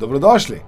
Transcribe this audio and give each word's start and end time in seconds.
Dobrodošli 0.00 0.60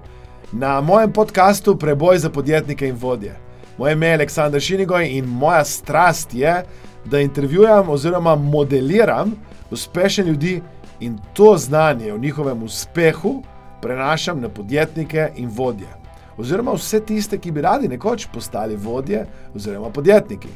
na 0.51 0.81
mojem 0.81 1.13
podkastu 1.13 1.75
Preboj 1.75 2.17
za 2.17 2.29
podjetnike 2.29 2.87
in 2.87 2.95
vodje. 2.95 3.35
Moje 3.77 3.93
ime 3.93 4.07
je 4.07 4.13
Aleksandr 4.13 4.59
Šinigoj 4.59 5.07
in 5.09 5.25
moja 5.25 5.65
strast 5.65 6.33
je, 6.33 6.63
da 7.05 7.19
intervjujem 7.19 7.89
oziroma 7.89 8.35
modeliram 8.35 9.31
uspešne 9.71 10.23
ljudi 10.23 10.61
in 10.99 11.17
to 11.33 11.57
znanje 11.57 12.13
o 12.13 12.17
njihovem 12.17 12.63
uspehu 12.63 13.43
prenašam 13.81 14.41
na 14.41 14.49
podjetnike 14.49 15.29
in 15.35 15.49
vodje. 15.49 15.89
Oziroma 16.37 16.71
vse 16.71 16.99
tiste, 16.99 17.37
ki 17.37 17.51
bi 17.51 17.61
radi 17.61 17.87
nekoč 17.87 18.27
postali 18.33 18.75
vodje 18.75 19.25
oziroma 19.55 19.89
podjetniki. 19.89 20.49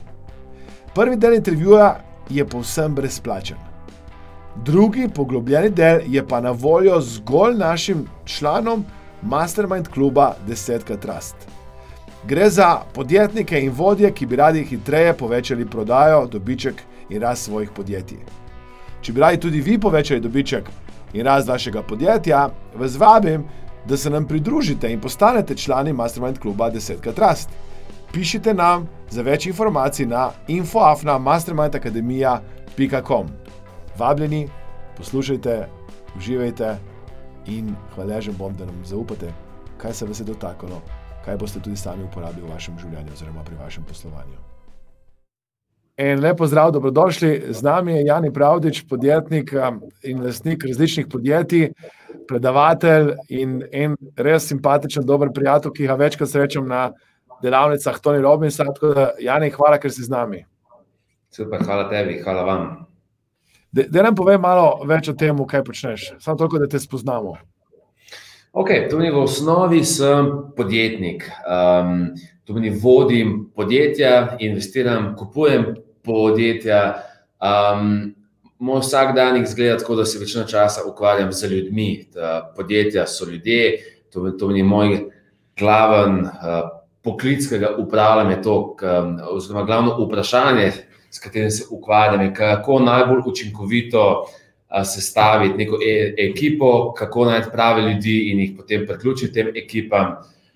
Prvi 0.95 1.15
del 1.15 1.33
intervjuja 1.33 1.99
je 2.29 2.45
povsem 2.45 2.95
brezplačen. 2.95 3.57
Drugi 4.65 5.09
poglobljeni 5.15 5.69
del 5.69 5.99
je 6.07 6.27
pa 6.27 6.41
na 6.41 6.51
voljo 6.51 7.01
zgolj 7.01 7.57
našim 7.57 8.07
članom 8.25 8.85
Mastermind 9.21 9.87
kluba 9.87 10.33
Desetka 10.47 10.97
Trust. 10.97 11.35
Gre 12.27 12.49
za 12.49 12.79
podjetnike 12.93 13.61
in 13.61 13.71
vodje, 13.71 14.11
ki 14.11 14.25
bi 14.25 14.35
radi 14.35 14.63
hitreje 14.63 15.13
povečali 15.13 15.65
prodajo, 15.65 16.25
dobiček 16.25 16.75
in 17.09 17.21
rast 17.21 17.43
svojih 17.43 17.69
podjetij. 17.75 18.17
Če 19.01 19.13
bi 19.13 19.21
radi 19.21 19.39
tudi 19.39 19.61
vi 19.61 19.79
povečali 19.79 20.19
dobiček 20.19 20.69
in 21.13 21.25
rast 21.25 21.47
vašega 21.47 21.81
podjetja, 21.81 22.49
vas 22.75 22.97
vabim, 22.97 23.43
da 23.85 23.97
se 23.97 24.09
nam 24.09 24.27
pridružite 24.27 24.91
in 24.91 25.01
postanete 25.01 25.55
člani 25.55 25.93
Mastermind 25.93 26.39
kluba 26.39 26.69
Desetka 26.69 27.11
Trust. 27.11 27.49
Pišite 28.11 28.53
nam 28.53 28.87
za 29.09 29.21
več 29.21 29.45
informacij 29.45 30.05
na 30.05 30.31
infoafna.mastermindacademija.com. 30.47 33.27
Vabljeni, 33.97 34.49
poslušajte, 34.97 35.67
uživajte 36.17 36.75
in 37.47 37.75
hvaležen 37.95 38.35
bom, 38.37 38.55
da 38.57 38.65
nam 38.65 38.81
zaupate, 38.85 39.31
kaj 39.77 39.93
se 39.93 40.05
vas 40.05 40.19
je 40.19 40.25
dotaknilo, 40.25 40.81
kaj 41.25 41.37
boste 41.37 41.59
tudi 41.59 41.77
sami 41.77 42.03
uporabili 42.03 42.47
v 42.47 42.53
vašem 42.53 42.77
življenju 42.79 43.13
oziroma 43.13 43.43
pri 43.43 43.55
vašem 43.55 43.85
poslovanju. 43.87 44.37
En 45.97 46.19
lepo 46.21 46.45
zdrav, 46.45 46.71
dobrodošli. 46.71 47.53
Z 47.53 47.63
nami 47.65 47.95
je 47.95 48.03
Jani 48.05 48.29
Pravdič, 48.33 48.83
podjetnik 48.89 49.53
um, 49.53 49.79
in 50.05 50.21
lastnik 50.21 50.65
različnih 50.65 51.07
podjetij, 51.09 51.71
predavatelj 52.29 53.15
in 53.33 53.63
en 53.71 53.95
res 54.17 54.45
simpatičen, 54.45 55.05
dober 55.05 55.31
prijatelj, 55.33 55.73
ki 55.73 55.87
ga 55.89 55.95
večkrat 55.97 56.29
srečam 56.29 56.69
na 56.69 56.91
delavnicah 57.41 57.97
Tony 57.97 58.21
Robbins. 58.21 58.61
Tako 58.61 58.93
da, 58.93 59.09
Jani, 59.19 59.49
hvala, 59.57 59.81
ker 59.81 59.91
si 59.93 60.05
z 60.05 60.13
nami. 60.13 60.43
Super, 61.33 61.65
hvala 61.65 61.89
tebi, 61.89 62.21
hvala 62.21 62.45
vam. 62.45 62.86
Da 63.71 64.03
nam 64.03 64.15
povej 64.15 64.39
malo 64.39 64.85
več 64.87 65.09
o 65.11 65.13
tem, 65.13 65.37
kaj 65.47 65.63
počneš, 65.67 66.11
samo 66.23 66.37
toliko, 66.39 66.59
da 66.63 66.69
te 66.71 66.79
spoznamo. 66.79 67.35
Ok, 68.57 68.69
to 68.89 68.97
mi 68.97 69.11
v 69.11 69.19
osnovi 69.21 69.83
sem 69.85 70.29
podjetnik. 70.57 71.27
Um, 71.45 72.15
to 72.47 72.55
mi 72.55 72.71
vodim 72.71 73.51
podjetja, 73.55 74.37
investiram, 74.39 75.11
kupujem 75.19 75.75
podjetja. 76.01 76.79
Um, 77.37 78.15
moj 78.57 78.81
vsak 78.81 79.13
dan 79.15 79.41
izgleda 79.43 79.77
tako, 79.77 79.99
da 79.99 80.05
se 80.05 80.19
večino 80.19 80.47
časa 80.47 80.87
ukvarjam 80.87 81.31
z 81.31 81.51
ljudmi. 81.51 82.07
Ta 82.13 82.53
podjetja 82.55 83.05
so 83.07 83.27
ljudje, 83.29 83.77
to, 84.13 84.31
to 84.31 84.47
mi 84.47 84.63
je 84.63 84.65
moj 84.65 84.97
glaven 85.59 86.23
uh, 86.25 86.69
poklic, 87.03 87.45
ki 87.49 87.59
ga 87.59 87.75
upravljam. 87.77 88.41
To, 88.43 88.57
um, 88.79 89.19
oziroma, 89.35 89.67
glavno 89.67 89.99
vprašanje 90.07 90.71
s 91.11 91.19
katerim 91.19 91.51
se 91.51 91.63
ukvarjam, 91.71 92.33
kako 92.33 92.79
najbolj 92.79 93.21
učinkovito 93.25 94.25
sestaviti 94.85 95.57
neko 95.57 95.79
e 95.87 96.13
ekipo, 96.17 96.93
kako 96.93 97.25
najti 97.25 97.49
prave 97.51 97.81
ljudi 97.81 98.31
in 98.31 98.39
jih 98.39 98.51
potem 98.57 98.87
priključiti 98.87 99.33
tem 99.33 99.47
ekipam. 99.55 100.15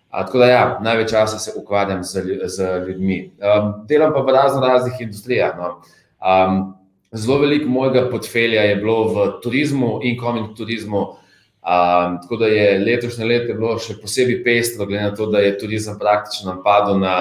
A, 0.09 0.25
tako 0.25 0.37
da, 0.37 0.45
ja, 0.45 0.79
največ 0.83 1.09
časa 1.09 1.39
se 1.39 1.51
ukvarjam 1.55 2.03
z, 2.03 2.21
z 2.43 2.65
ljudmi. 2.87 3.31
Um, 3.39 3.85
delam 3.87 4.11
pa 4.13 4.19
v 4.19 4.33
razno 4.35 4.61
raznih 4.61 4.93
industrijah. 4.99 5.55
No. 5.57 5.69
Um, 6.19 6.73
zelo 7.11 7.37
veliko 7.39 7.69
mojega 7.69 8.09
portfelja 8.11 8.61
je 8.61 8.75
bilo 8.75 9.05
v 9.13 9.27
turizmu 9.43 9.99
in 10.03 10.17
komik 10.19 10.57
turizmu. 10.57 11.01
Um, 11.61 12.17
tako 12.21 12.37
da 12.41 12.47
je 12.47 12.79
letošnje 12.79 13.25
leto 13.25 13.53
bilo 13.53 13.77
še 13.79 13.95
posebej 14.01 14.41
pestro, 14.43 14.85
glede 14.85 15.03
na 15.03 15.15
to, 15.15 15.29
da 15.31 15.39
je 15.39 15.57
turizem 15.61 15.95
praktično 15.99 16.55
napadel 16.55 16.99
na 16.99 17.15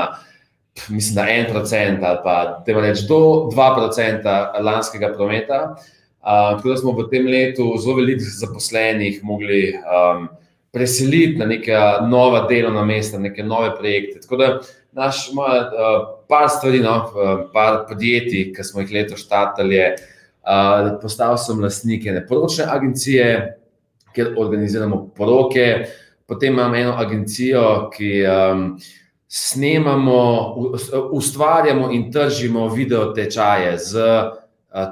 mislim, 0.88 1.14
da 1.14 1.28
en 1.30 1.46
procent 1.50 2.04
ali 2.04 2.18
pa 2.24 2.62
reč, 2.66 3.04
do 3.08 3.48
dva 3.52 3.74
procenta 3.76 4.52
lanskega 4.60 5.12
prometa. 5.14 5.76
Uh, 6.20 6.56
tako 6.56 6.68
da 6.68 6.76
smo 6.76 6.92
v 6.92 7.06
tem 7.10 7.26
letu 7.26 7.64
zelo 7.80 7.96
veliko 7.96 8.24
zaposlenih 8.24 9.22
mogli 9.24 9.72
um, 9.72 10.28
preseliti 10.72 11.38
na 11.38 11.46
neka 11.46 12.06
nova 12.08 12.44
delovna 12.48 12.84
mesta, 12.84 13.18
neke 13.18 13.42
nove 13.42 13.72
projekte. 13.76 14.20
Tako 14.20 14.36
da 14.36 14.50
naš 14.92 15.30
uh, 15.32 15.46
par 16.28 16.48
stvari, 16.48 16.80
no, 16.80 16.94
par 17.52 17.86
podjetij, 17.88 18.50
ki 18.52 18.64
smo 18.64 18.84
jih 18.84 18.92
letos 18.92 19.24
štartali, 19.24 19.80
uh, 19.80 20.90
postal 21.02 21.38
sem 21.38 21.62
lastnik 21.62 22.06
ene 22.06 22.26
poročne 22.26 22.68
agencije, 22.68 23.56
kjer 24.14 24.34
organiziramo 24.38 25.06
poroke. 25.16 25.86
Potem 26.28 26.52
imam 26.52 26.74
eno 26.74 26.92
agencijo, 27.00 27.90
ki 27.96 28.10
um, 28.28 28.66
snemamo, 29.32 30.54
ustvarjamo 31.12 31.90
in 31.90 32.12
tržimo 32.12 32.68
video 32.68 33.12
tečaje 33.12 33.78
z 33.78 34.00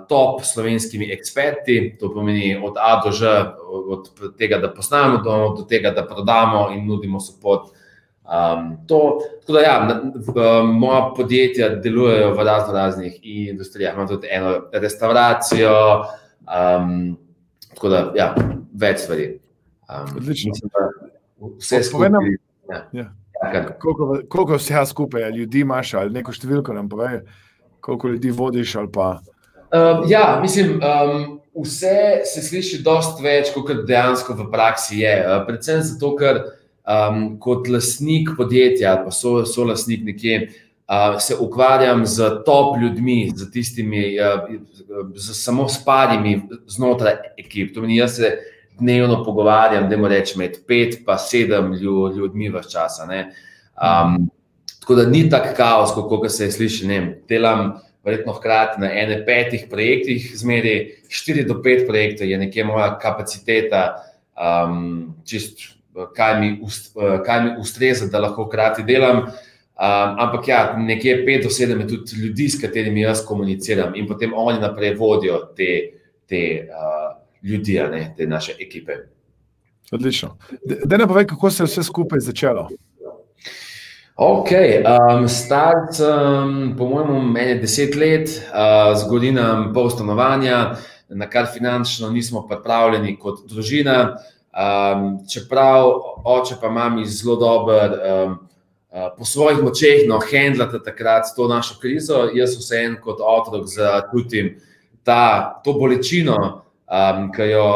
top 0.08 0.44
slovenskimi 0.44 1.10
eksperti, 1.12 1.96
to 2.00 2.12
pomeni 2.14 2.54
od 2.64 2.76
A 2.78 3.00
do 3.04 3.10
Ž, 3.10 3.26
od 3.66 4.08
tega, 4.38 4.58
da 4.58 4.70
posnamemo, 4.74 5.22
do, 5.22 5.54
do 5.58 5.66
tega, 5.66 5.90
da 5.90 6.06
prodamo 6.06 6.70
in 6.70 6.86
nudimo 6.86 7.20
support. 7.20 7.74
Um, 8.28 8.76
to, 8.86 9.20
tako 9.40 9.52
da, 9.52 9.60
ja, 9.60 10.02
moja 10.62 11.12
podjetja 11.16 11.68
delujejo 11.68 12.34
v 12.34 12.44
razno 12.44 12.74
raznih 12.74 13.20
industrijah. 13.22 13.94
Imamo 13.94 14.08
tudi 14.08 14.28
eno 14.30 14.60
restauracijo, 14.72 16.04
um, 16.46 17.16
tako 17.74 17.88
da, 17.88 18.12
ja, 18.14 18.34
več 18.74 19.00
stvari. 19.00 19.30
Um, 19.88 20.16
Odlično. 20.16 20.52
Vse 21.58 21.82
skupaj. 21.82 22.10
Ja. 22.92 23.14
Ja. 23.42 23.64
Koliko, 23.78 24.20
koliko 24.28 24.56
vse 24.56 24.86
skupaj, 24.86 25.30
ljudi 25.30 25.60
imaš 25.60 25.94
ali 25.94 26.10
neko 26.10 26.32
številko 26.34 26.74
nam 26.74 26.88
pove, 26.90 27.20
koliko 27.80 28.08
ljudi 28.08 28.30
vodiš? 28.34 28.74
Um, 28.76 30.04
ja, 30.10 30.38
mislim, 30.42 30.80
um, 30.82 31.40
vse 31.62 32.24
se 32.26 32.42
sliši 32.42 32.82
dosti 32.82 33.22
več, 33.22 33.52
kot 33.54 33.84
dejansko 33.86 34.34
v 34.38 34.48
praksi 34.50 35.02
je. 35.04 35.14
Uh, 35.22 35.42
predvsem 35.46 35.84
zato, 35.86 36.14
ker 36.18 36.40
um, 36.82 37.36
kot 37.42 37.70
lastnik 37.70 38.34
podjetja 38.38 38.96
ali 38.96 39.06
pa 39.06 39.14
so, 39.14 39.42
so 39.46 39.68
lastnik 39.68 40.06
nekje. 40.08 40.48
Uh, 40.88 41.18
se 41.20 41.36
ukvarjam 41.36 42.06
z 42.08 42.30
top 42.46 42.78
ljudmi, 42.80 43.28
z 43.36 43.50
tistimi, 43.52 44.14
uh, 44.16 44.46
z 45.14 45.34
samo 45.36 45.68
s 45.68 45.82
parimi 45.84 46.38
znotraj 46.66 47.36
ekip. 47.38 47.74
To 47.74 47.84
meni, 47.84 48.00
jaz 48.00 48.16
se 48.16 48.32
dnevno 48.78 49.24
pogovarjam, 49.24 49.88
da 49.88 49.96
moramo 49.96 50.08
reči 50.08 50.38
med 50.38 50.58
pet 50.66 51.00
in 51.06 51.18
sedem 51.18 51.72
ljudmi 51.74 52.48
v 52.48 52.62
časa. 52.62 53.06
Um, 53.08 54.30
tako 54.80 54.94
da 54.94 55.06
ni 55.06 55.28
tako 55.30 55.54
kaos, 55.56 55.92
kot 55.94 56.30
se 56.30 56.44
je 56.44 56.52
sliši. 56.52 57.00
Delam 57.28 57.80
verjetno 58.04 58.32
hkrati 58.32 58.80
na 58.80 58.92
ene 58.92 59.24
petih 59.26 59.66
projektih, 59.70 60.30
zmeri 60.38 61.02
štiri 61.08 61.44
do 61.44 61.60
pet 61.62 61.86
projektov 61.86 62.28
je 62.28 62.38
nekje 62.38 62.64
moja 62.64 62.94
kapaciteta, 62.98 63.82
um, 64.38 65.14
čist, 65.24 65.60
kaj, 66.14 66.40
mi 66.40 66.54
ust, 66.62 66.94
kaj 67.26 67.44
mi 67.44 67.54
ustreza, 67.60 68.08
da 68.08 68.22
lahko 68.22 68.46
hkrati 68.48 68.86
delam. 68.86 69.26
Um, 69.78 70.16
ampak 70.24 70.48
ja, 70.48 70.62
nekje 70.78 71.20
pet 71.26 71.44
do 71.44 71.50
sedem 71.50 71.80
je 71.80 71.88
tudi 71.88 72.16
ljudi, 72.22 72.48
s 72.48 72.60
katerimi 72.60 73.04
jaz 73.04 73.20
komuniciram 73.26 73.94
in 73.94 74.08
potem 74.08 74.32
oni 74.34 74.58
naprej 74.60 74.96
vodijo 74.98 75.44
te. 75.56 75.94
te 76.28 76.68
uh, 76.68 77.18
ljudi, 77.42 77.80
ne, 77.90 78.14
te 78.16 78.26
naše 78.26 78.52
ekipe. 78.60 78.92
Odlično. 79.92 80.36
Da 80.84 80.96
ne 80.96 81.06
povej, 81.06 81.26
kako 81.26 81.50
se 81.50 81.62
je 81.62 81.66
vse 81.66 81.82
skupaj 81.82 82.20
začelo. 82.20 82.68
Ok, 84.16 84.48
um, 84.50 85.28
star 85.28 85.74
sem, 85.92 86.74
po 86.78 86.88
mojem, 86.90 87.32
meni 87.32 87.60
deset 87.60 87.94
let, 87.94 88.28
uh, 88.50 88.90
zgodina 88.98 89.70
pol 89.74 89.90
stanovanja, 89.90 90.74
na 91.08 91.28
kar 91.30 91.46
finančno 91.54 92.10
nismo 92.10 92.42
pripravljeni 92.48 93.16
kot 93.16 93.46
družina. 93.48 94.16
Um, 94.58 95.20
čeprav 95.30 95.86
oče 96.24 96.58
pa 96.60 96.70
mami 96.70 97.06
zelo 97.06 97.36
dober, 97.38 97.94
um, 97.94 98.32
uh, 98.90 99.06
po 99.18 99.24
svojih 99.24 99.62
močeh, 99.62 100.02
no, 100.08 100.18
handlata 100.18 100.82
takrat 100.82 101.30
to 101.36 101.46
našo 101.48 101.78
krizo, 101.80 102.26
jaz 102.34 102.58
vseeno 102.58 102.98
kot 103.04 103.22
otrok 103.22 103.70
začutim 103.70 104.56
to 105.64 105.72
bolečino, 105.72 106.64
um, 106.90 107.28
ki 107.32 107.50
jo 107.52 107.68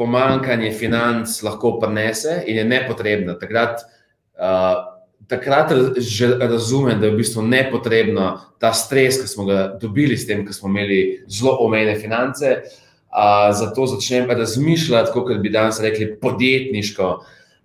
pomankanje 0.00 0.72
financ 0.72 1.42
lahko 1.44 1.76
prenese 1.80 2.40
in 2.46 2.56
je 2.56 2.64
nepotrebna. 2.64 3.36
Takrat, 3.38 3.84
uh, 4.40 4.80
takrat 5.28 5.72
že 5.96 6.34
razumem, 6.40 7.00
da 7.00 7.06
je 7.06 7.12
v 7.12 7.20
bistvu 7.20 7.44
nepotrebno 7.44 8.32
ta 8.58 8.72
stres, 8.72 9.20
ki 9.20 9.28
smo 9.28 9.44
ga 9.44 9.66
dobili 9.80 10.16
s 10.16 10.26
tem, 10.26 10.44
ker 10.46 10.56
smo 10.56 10.72
imeli 10.72 11.24
zelo 11.28 11.58
omejene 11.66 11.98
finance. 12.00 12.56
Uh, 13.10 13.50
zato 13.52 13.86
začnem 13.90 14.30
razmišljati, 14.30 15.10
kot 15.12 15.32
bi 15.42 15.50
danes 15.50 15.80
rekli, 15.82 16.14
podjetniško. 16.20 17.08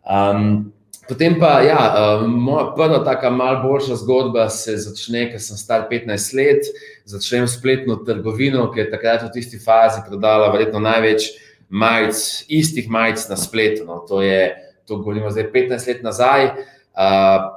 Um, 0.06 0.74
potem 1.08 1.40
pa, 1.40 1.62
ja, 1.62 1.80
um, 2.22 2.32
moja 2.48 2.68
prva, 2.76 3.02
tako 3.06 3.32
malo 3.36 3.64
boljša 3.64 3.96
zgodba 4.02 4.50
se 4.50 4.78
začne, 4.78 5.28
ker 5.32 5.42
sem 5.42 5.58
star 5.58 5.88
15 5.92 6.36
let, 6.38 6.70
začnem 7.06 7.48
spletno 7.48 8.00
trgovino, 8.06 8.68
ki 8.74 8.84
je 8.84 8.92
takrat 8.94 9.26
v 9.28 9.34
tisti 9.34 9.60
fazi 9.62 10.04
prodala 10.08 10.52
verjetno 10.54 10.82
največ 10.84 11.30
majic, 11.70 12.46
istih 12.50 12.90
majic 12.90 13.28
na 13.30 13.38
spletu. 13.38 13.86
No. 13.86 14.02
To 14.10 14.22
je, 14.22 14.56
to 14.88 14.98
govorimo 14.98 15.32
zdaj 15.32 15.52
15 15.54 15.94
let 15.94 16.04
nazaj. 16.04 16.50
Uh, 16.96 17.54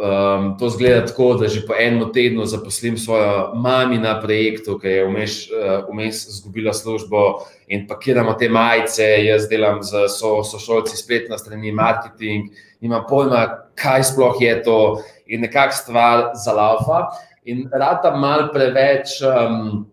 Um, 0.00 0.56
to 0.58 0.68
zgleda 0.68 1.06
tako, 1.06 1.34
da 1.34 1.48
že 1.48 1.60
po 1.66 1.74
enem 1.74 2.12
tednu 2.12 2.46
zaposlim 2.46 2.96
svojo 2.98 3.52
mami 3.54 3.98
na 3.98 4.14
projektu, 4.20 4.78
ki 4.78 4.88
je 4.88 5.06
vmes, 5.06 5.32
uh, 5.50 5.82
vmes 5.90 6.22
izgubila 6.28 6.72
službo 6.72 7.42
in 7.68 7.88
pakiramo 7.88 8.32
te 8.32 8.48
majice. 8.48 9.04
Jaz 9.26 9.48
delam 9.50 9.82
z 9.82 10.06
so, 10.08 10.44
sošolci 10.46 10.96
spletna 10.96 11.38
strani 11.38 11.72
marketing, 11.72 12.48
imam 12.80 13.04
pojma, 13.08 13.46
kaj 13.74 14.04
sploh 14.12 14.40
je 14.40 14.54
to 14.62 14.80
in 15.26 15.44
nekakšna 15.46 15.82
stvar 15.82 16.24
za 16.34 16.52
laufa. 16.52 17.06
In 17.44 17.68
rada 17.72 18.16
mal 18.16 18.50
preveč. 18.52 19.20
Um, 19.22 19.86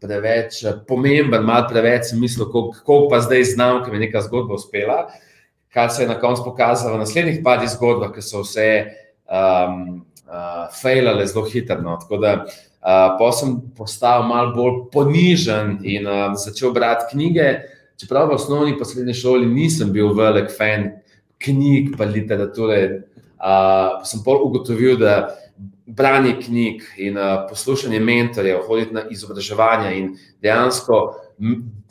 Preveč 0.00 0.62
pomemben, 0.88 1.42
malo 1.44 1.66
preveč 1.68 2.06
smisel, 2.08 2.46
kako 2.48 2.94
pa 3.10 3.18
zdaj 3.20 3.42
znam, 3.50 3.82
ker 3.84 3.92
mi 3.92 3.98
je 3.98 4.06
neka 4.06 4.22
zgodba 4.24 4.56
uspela, 4.56 5.10
kar 5.76 5.90
se 5.92 6.06
je 6.06 6.08
na 6.08 6.16
koncu 6.16 6.40
pokazalo 6.46 6.94
v 6.94 7.02
naslednjih 7.02 7.42
parih 7.44 7.68
zgodbah, 7.68 8.08
ki 8.14 8.24
so 8.24 8.40
vse 8.40 8.64
uh, 8.80 9.10
um, 9.30 10.06
uh, 10.26 10.68
fejlale 10.80 11.26
zelo 11.26 11.44
hitro. 11.44 11.80
No. 11.82 11.98
Tako 12.00 12.16
da 12.16 12.32
uh, 12.44 13.34
sem 13.34 13.56
postal 13.76 14.24
malo 14.28 14.54
bolj 14.54 14.80
ponižen 14.92 15.78
in 15.82 16.06
uh, 16.06 16.32
začel 16.34 16.72
brati 16.72 17.10
knjige. 17.12 17.52
Čeprav 18.00 18.30
v 18.30 18.38
osnovni 18.38 18.72
in 18.72 18.84
srednji 18.84 19.14
šoli 19.14 19.46
nisem 19.46 19.92
bil 19.92 20.14
velik 20.16 20.50
fan 20.56 20.88
knjig 21.40 21.94
in 21.98 22.12
literature, 22.12 23.02
uh, 23.40 24.00
sem 24.04 24.22
pol 24.24 24.44
ugotovil, 24.46 24.98
da 25.00 25.36
branje 25.86 26.36
knjig 26.44 26.82
in 26.96 27.18
uh, 27.18 27.48
poslušanje 27.48 28.00
mentorjev, 28.00 28.62
hoditi 28.66 28.94
na 28.94 29.04
izobraževanje 29.10 29.94
in 29.98 30.10
dejansko 30.42 31.00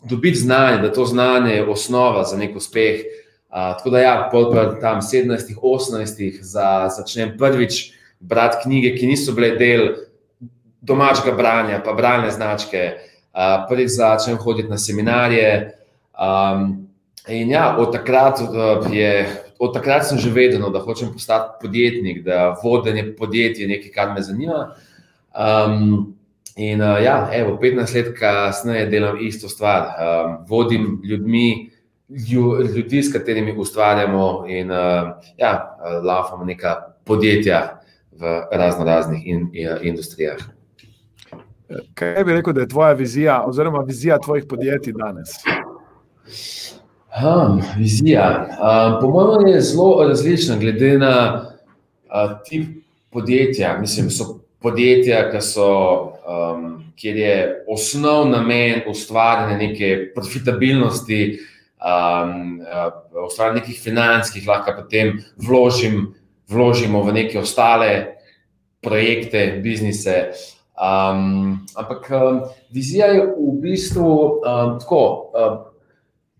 dobiti 0.03 0.37
znanje, 0.37 0.81
da 0.81 0.93
to 0.93 1.05
znanje 1.05 1.53
je 1.53 1.69
osnova 1.69 2.23
za 2.23 2.37
nek 2.37 2.55
uspeh. 2.55 3.01
Uh, 3.49 3.77
tako 3.77 3.89
da, 3.89 3.99
ja, 3.99 4.29
pa 4.31 4.79
tam 4.81 5.01
17, 5.01 5.55
18, 5.61 6.41
za, 6.41 6.89
začnem 6.97 7.37
prvič 7.37 7.91
brati 8.19 8.57
knjige, 8.63 8.95
ki 8.97 9.07
niso 9.07 9.33
bile 9.33 9.55
del 9.57 9.87
domačega 10.81 11.31
branja, 11.35 11.81
pa 11.85 11.93
branje 11.93 12.31
značke. 12.31 12.91
Uh, 13.33 13.65
prvič 13.69 13.89
začnem 13.89 14.37
hoditi 14.37 14.69
na 14.69 14.77
seminarije. 14.77 15.75
Um, 16.13 16.88
in 17.29 17.49
ja, 17.49 17.77
od 17.77 17.91
takrat, 17.93 18.39
je, 18.91 19.27
od 19.59 19.73
takrat 19.73 20.05
sem 20.07 20.17
že 20.17 20.31
vedel, 20.33 20.59
no, 20.61 20.69
da 20.69 20.79
hočem 20.79 21.11
postati 21.13 21.57
podjetnik, 21.61 22.23
da 22.23 22.55
vodenje 22.63 23.15
podjetja 23.17 23.65
je 23.65 23.71
nekaj, 23.75 23.91
kar 23.91 24.13
me 24.13 24.21
zanima. 24.21 24.73
Um, 25.35 26.15
in 26.55 26.81
uh, 26.81 26.97
ja, 27.03 27.29
evo, 27.33 27.57
15 27.61 27.95
let 27.95 28.13
kasneje 28.19 28.85
delam 28.89 29.17
isto 29.21 29.49
stvar. 29.49 29.81
Um, 29.95 30.37
vodim 30.49 31.01
ljudmi 31.03 31.69
ljudi, 32.09 33.03
s 33.03 33.13
katerimi 33.13 33.53
ustvarjamo 33.57 34.45
in 34.47 34.71
uh, 34.71 35.11
ja, 35.37 35.77
laufamo 36.03 36.45
neka 36.45 36.75
podjetja 37.03 37.79
v 38.11 38.41
razno 38.51 38.85
raznih 38.85 39.27
in, 39.27 39.49
in, 39.53 39.69
industrijah. 39.81 40.37
Kaj 41.93 42.23
bi 42.23 42.33
rekel, 42.33 42.53
da 42.53 42.61
je 42.61 42.67
tvoja 42.67 42.93
vizija, 42.93 43.43
oziroma 43.45 43.83
vizija 43.87 44.17
tvojih 44.19 44.45
podjetij 44.49 44.93
danes? 44.93 45.29
Um, 47.09 47.61
vizija. 47.77 48.47
Um, 48.61 49.01
po 49.01 49.07
mojem 49.07 49.47
je 49.47 49.61
zelo 49.61 50.07
različna, 50.07 50.55
glede 50.55 50.97
na 50.97 51.41
uh, 51.41 52.37
tip 52.49 52.67
podjetja. 53.09 53.77
Mislim, 53.79 54.09
so 54.09 54.39
podjetja, 54.59 55.31
ki 55.31 55.41
so. 55.41 55.69
Um, 56.29 56.75
Ker 56.99 57.15
je 57.15 57.63
osnovni 57.71 58.31
namen 58.31 58.81
ustvarjanja 58.91 59.55
neke 59.57 60.11
profitabilnosti, 60.15 61.39
um, 61.79 62.59
uh, 62.59 63.23
ustvarjanje 63.25 63.61
nekih 63.61 63.79
financ, 63.79 64.27
ki 64.33 64.41
jih 64.41 64.49
lahko 64.49 64.73
potem 64.81 65.13
vložim, 65.39 66.09
vložimo 66.51 67.05
v 67.07 67.13
neke 67.21 67.39
ostale 67.39 68.17
projekte, 68.83 69.61
biznise. 69.63 70.33
Um, 70.75 71.63
ampak 71.79 72.11
um, 72.11 72.41
vizija 72.75 73.13
je 73.15 73.23
v 73.31 73.55
bistvu 73.63 74.11
um, 74.43 74.75
tako. 74.83 75.31
Um, 75.31 75.57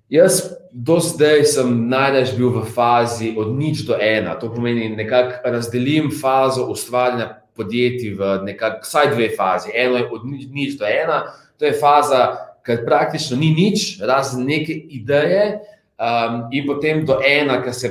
jaz 0.10 0.42
do 0.72 1.00
zdaj 1.00 1.46
sem 1.46 1.70
največ 1.90 2.36
bil 2.38 2.52
v 2.54 2.66
fazi 2.74 3.34
od 3.38 3.54
nič 3.58 3.86
do 3.88 3.98
ena. 3.98 4.36
To 4.40 4.52
pomeni, 4.54 4.92
da 4.96 5.30
razdelim 5.44 6.12
fazo 6.12 6.68
ustvarjanja 6.70 7.42
podjetij 7.56 8.16
v 8.18 8.42
nekako 8.44 8.86
vsaj 8.86 9.14
dve 9.16 9.30
fazi. 9.38 9.74
Eno 9.74 9.98
je 9.98 10.10
od 10.12 10.26
nič 10.26 10.78
do 10.80 10.86
ena, 10.86 11.24
to 11.58 11.66
je 11.66 11.74
faza 11.78 12.50
ker 12.70 12.86
praktično 12.86 13.38
ni 13.38 13.50
nič, 13.56 13.98
razen 14.06 14.46
neke 14.46 14.74
ideje, 14.74 15.60
um, 15.98 16.44
in 16.54 16.68
potem 16.68 17.02
do 17.06 17.18
ena, 17.26 17.62
ki 17.64 17.74
se, 17.74 17.90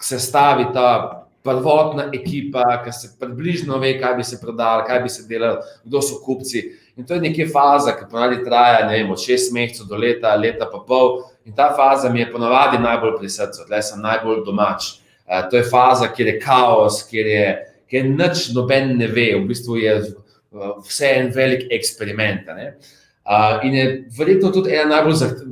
se 0.00 0.18
stavi 0.18 0.70
ta 0.72 1.23
prvotna 1.44 2.08
ekipa, 2.12 2.62
ki 2.84 2.92
se 2.92 3.10
približno 3.20 3.78
ve, 3.78 3.98
kaj 4.00 4.14
bi 4.16 4.24
se 4.24 4.38
prodalo, 4.40 4.84
kaj 4.86 5.00
bi 5.02 5.08
se 5.12 5.26
delalo, 5.28 5.60
kdo 5.84 6.00
so 6.02 6.22
kupci. 6.24 6.62
In 6.96 7.04
to 7.06 7.18
je 7.18 7.20
nekaj 7.20 7.50
faza, 7.52 7.92
ki 7.98 8.08
ponavadi 8.10 8.40
traja 8.46 8.86
vem, 8.88 9.10
od 9.12 9.20
šest 9.20 9.52
mesecev 9.52 9.90
do 9.90 9.98
leta, 10.00 10.32
leta 10.40 10.70
pa 10.72 10.80
pol. 10.88 11.20
In 11.44 11.52
ta 11.52 11.68
faza 11.76 12.08
mi 12.08 12.22
je 12.22 12.30
ponavadi 12.32 12.80
najbolj 12.80 13.18
pri 13.18 13.32
srcu, 13.36 13.66
tle 13.68 13.82
sem 13.84 14.00
najbolj 14.00 14.40
domač. 14.46 14.94
Uh, 15.24 15.42
to 15.50 15.60
je 15.60 15.68
faza, 15.68 16.08
kjer 16.16 16.32
je 16.32 16.38
kaos, 16.40 17.02
kjer 17.10 17.28
je, 17.28 17.46
kjer 17.90 18.04
je 18.04 18.16
nič, 18.16 18.48
noben 18.56 18.96
ne 18.96 19.10
ve, 19.12 19.28
v 19.36 19.44
bistvu 19.52 19.82
je 19.82 19.94
uh, 20.00 20.74
vse 20.88 21.12
en 21.18 21.32
velik 21.34 21.68
eksperiment. 21.76 22.48
Uh, 22.48 23.60
in 23.68 23.76
je 23.76 23.86
verjetno 24.16 24.52
tudi 24.52 24.72
ena 24.72 24.96
najbolj, 24.96 25.44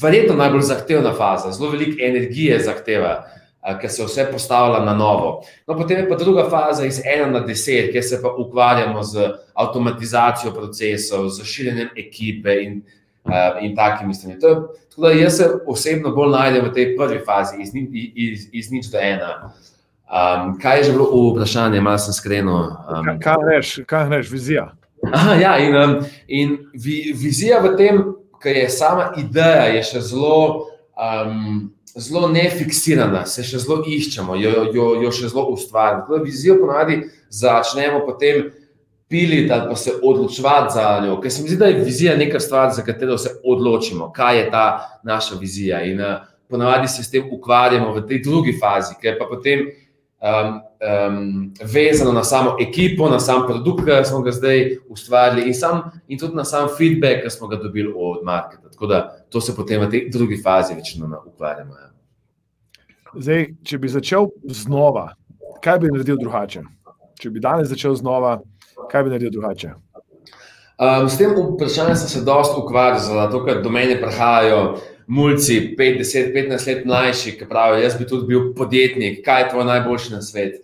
verjetno 0.00 0.36
najbolj 0.36 0.68
zahtevna 0.74 1.16
faza, 1.16 1.56
zelo 1.56 1.72
veliko 1.72 2.00
energije 2.04 2.60
zahteva, 2.68 3.18
uh, 3.20 3.39
ker 3.80 3.90
se 3.90 4.04
vse 4.04 4.28
postavlja 4.32 4.84
na 4.84 4.94
novo. 4.94 5.42
No, 5.66 5.76
potem 5.76 5.98
je 5.98 6.08
pa 6.08 6.16
druga 6.16 6.46
faza 6.50 6.86
iz 6.86 7.00
ena 7.04 7.26
na 7.26 7.40
deset, 7.40 7.92
kjer 7.92 8.04
se 8.04 8.22
pa 8.22 8.32
ukvarjamo 8.38 9.02
z 9.02 9.30
avtomatizacijo 9.54 10.52
procesov, 10.52 11.28
z 11.28 11.44
širjenjem 11.44 11.90
ekipe 11.96 12.56
in, 12.62 12.80
in 13.60 13.76
takimi 13.76 14.14
stvarmi. 14.14 14.40
Tako 14.40 15.02
da 15.02 15.10
jaz 15.10 15.36
se 15.36 15.50
osebno 15.66 16.14
bolj 16.16 16.32
najdem 16.32 16.64
v 16.64 16.72
tej 16.74 16.96
prvi 16.96 17.20
fazi, 17.26 17.60
iz, 17.62 17.74
iz, 18.14 18.48
iz 18.52 18.70
nič 18.70 18.88
do 18.92 18.98
ena. 18.98 19.52
Um, 20.10 20.56
kaj 20.58 20.78
je 20.78 20.84
že 20.84 20.92
bilo 20.92 21.06
v 21.06 21.36
vprašanju, 21.36 21.82
malo 21.82 21.98
sem 21.98 22.14
skrenil? 22.14 22.72
Um, 22.90 23.12
kaj 23.22 23.44
reš, 23.46 23.68
kaj 23.86 24.08
reš, 24.10 24.30
vizija? 24.30 24.72
Aha, 25.12 25.34
ja, 25.34 25.52
in, 25.58 25.76
um, 25.76 25.92
in 26.26 26.56
vi, 26.74 27.12
vizija 27.14 27.60
v 27.62 27.76
tem, 27.76 28.00
kar 28.42 28.56
je 28.56 28.68
sama 28.74 29.12
ideja, 29.16 29.68
je 29.70 29.84
še 29.86 30.02
zelo, 30.10 30.66
um, 30.98 31.70
zelo 31.96 32.28
nefiksirana, 32.28 33.24
se 33.26 33.42
še 33.46 33.58
zelo 33.58 33.82
iščemo, 33.86 34.36
jo, 34.38 34.64
jo, 34.74 34.86
jo 35.02 35.12
še 35.12 35.30
zelo 35.32 35.48
ustvarjamo. 35.54 36.04
Tako 36.04 36.18
da 36.18 36.24
vizijo 36.24 36.58
ponavadi 36.60 37.02
začnemo 37.30 38.04
potem 38.06 38.50
piliti 39.10 39.50
ali 39.52 39.68
pa 39.68 39.76
se 39.76 39.92
odločiti 40.02 40.42
za 40.74 41.00
njo. 41.04 41.20
Ker 41.20 41.32
se 41.32 41.42
mi 41.42 41.48
zdi, 41.48 41.58
da 41.58 41.66
je 41.66 41.84
vizija 41.84 42.16
neka 42.16 42.40
stvar, 42.40 42.70
za 42.74 42.82
katero 42.86 43.18
se 43.18 43.30
odločimo, 43.44 44.12
kaj 44.12 44.38
je 44.38 44.50
ta 44.50 44.64
naša 45.02 45.34
vizija. 45.40 45.82
In 45.82 46.00
uh, 46.00 46.20
ponavadi 46.48 46.88
se 46.88 47.02
s 47.02 47.10
tem 47.10 47.26
ukvarjamo 47.32 47.92
v 47.94 48.06
tej 48.06 48.22
drugi 48.22 48.54
fazi, 48.60 48.94
ker 49.02 49.18
pa 49.18 49.26
potem 49.26 49.66
um, 50.20 50.60
um, 51.08 51.52
vezano 51.64 52.12
na 52.12 52.24
samo 52.24 52.56
ekipo, 52.60 53.08
na 53.08 53.20
sam 53.20 53.46
produkt, 53.46 53.84
ki 53.84 54.04
smo 54.04 54.20
ga 54.22 54.32
zdaj 54.32 54.76
ustvarili, 54.88 55.46
in, 55.46 55.54
sam, 55.54 55.82
in 56.08 56.18
tudi 56.18 56.36
na 56.36 56.44
sam 56.44 56.68
feedback, 56.78 57.24
ki 57.24 57.30
smo 57.30 57.48
ga 57.48 57.56
dobili 57.56 57.92
od 57.96 58.24
marketa. 58.24 58.68
Tako 58.70 58.86
da 58.86 59.16
to 59.28 59.40
se 59.40 59.56
potem 59.56 59.80
v 59.80 59.90
tej 59.90 60.10
drugi 60.10 60.42
fazi 60.42 60.74
večino 60.74 61.22
ukvarjamo. 61.26 61.74
Ja. 61.74 61.90
Zdaj, 63.14 63.46
če 63.64 63.78
bi 63.78 63.88
začel 63.88 64.28
znova, 64.44 65.08
kaj 65.64 65.78
bi 65.78 65.90
naredil 65.90 66.18
drugače? 66.20 66.62
Če 67.20 67.30
bi 67.30 67.40
danes 67.40 67.68
začel 67.68 67.96
znova, 67.98 68.38
kaj 68.90 69.02
bi 69.04 69.10
naredil 69.10 69.32
drugače? 69.34 69.72
Um, 70.80 71.08
s 71.10 71.18
tem 71.18 71.34
vprašanjem 71.34 71.96
sem 71.96 72.08
se 72.08 72.22
dosta 72.24 72.56
ukvarjal, 72.56 73.00
zato 73.02 73.42
ker 73.44 73.58
do 73.64 73.68
mene 73.68 73.98
prihajajo 74.00 74.78
mulci, 75.10 75.74
5, 75.78 75.98
10, 75.98 76.32
15 76.34 76.66
let 76.66 76.84
mlajši, 76.86 77.32
ki 77.38 77.48
pravijo, 77.50 77.82
jaz 77.82 77.96
bi 77.98 78.06
tudi 78.06 78.28
bil 78.28 78.52
podjetnik, 78.54 79.24
kaj 79.26 79.42
je 79.42 79.48
tvoj 79.50 79.64
najboljši 79.66 80.12
na 80.14 80.22
svet. 80.22 80.60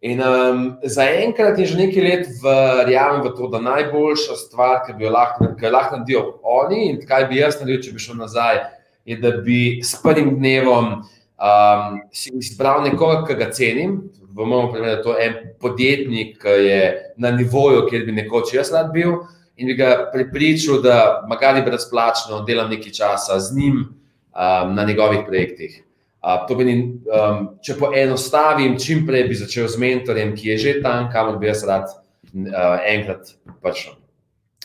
In 0.00 0.22
um, 0.24 0.62
zaenkrat 0.84 1.58
je 1.58 1.66
že 1.66 1.76
nekaj 1.76 2.04
let 2.04 2.26
verjamem 2.40 3.20
v 3.26 3.34
to, 3.36 3.50
da 3.52 3.60
najboljša 3.60 4.36
stvar, 4.46 4.80
ki 4.86 4.96
bi 4.96 5.04
jo 5.04 5.12
lahko, 5.12 5.50
lahko 5.72 6.00
naredil 6.00 6.32
oni 6.42 6.86
in 6.88 7.00
kaj 7.04 7.28
bi 7.28 7.42
jaz 7.42 7.60
naredil, 7.60 7.82
če 7.84 7.92
bi 7.92 8.04
šel 8.06 8.16
nazaj, 8.20 8.62
je, 9.04 9.20
da 9.20 9.36
bi 9.44 9.60
s 9.84 10.00
prvim 10.02 10.32
dnevom 10.38 10.92
um, 10.96 12.00
si 12.12 12.32
izbral 12.32 12.80
nekoga, 12.86 13.26
ki 13.28 13.36
ga 13.40 13.50
cenim. 13.52 13.98
V 14.36 14.44
mojem 14.44 14.72
primeru 14.72 14.94
je 14.94 15.02
to 15.04 15.16
en 15.20 15.36
podjetnik, 15.60 16.36
ki 16.40 16.56
je 16.64 16.80
na 17.20 17.32
nivoju, 17.36 17.84
kjer 17.90 18.08
bi 18.08 18.16
nekoč 18.22 18.56
jaz 18.56 18.72
rad 18.72 18.92
bil 18.92 19.20
in 19.56 19.66
bi 19.66 19.74
ga 19.74 20.10
pripričal, 20.12 20.80
da 20.82 21.24
magari 21.28 21.62
brezplačno 21.64 22.42
delam 22.44 22.70
nekaj 22.70 22.92
časa 22.92 23.40
z 23.40 23.56
njim 23.56 23.76
um, 23.80 24.74
na 24.74 24.84
njegovih 24.84 25.20
projektih. 25.26 25.82
Uh, 26.22 26.42
to 26.48 26.56
meni, 26.58 26.74
um, 27.06 27.48
če 27.62 27.76
poenostavim, 27.78 28.78
čim 28.78 29.06
prej 29.06 29.28
bi 29.28 29.38
začel 29.38 29.68
z 29.70 29.78
mentorjem, 29.78 30.34
ki 30.36 30.48
je 30.48 30.58
že 30.58 30.74
tam, 30.82 31.08
kamor 31.12 31.38
bi 31.38 31.46
jaz 31.46 31.64
rad 31.64 31.88
uh, 31.88 32.82
enkrat 32.84 33.36
prišel. 33.62 33.96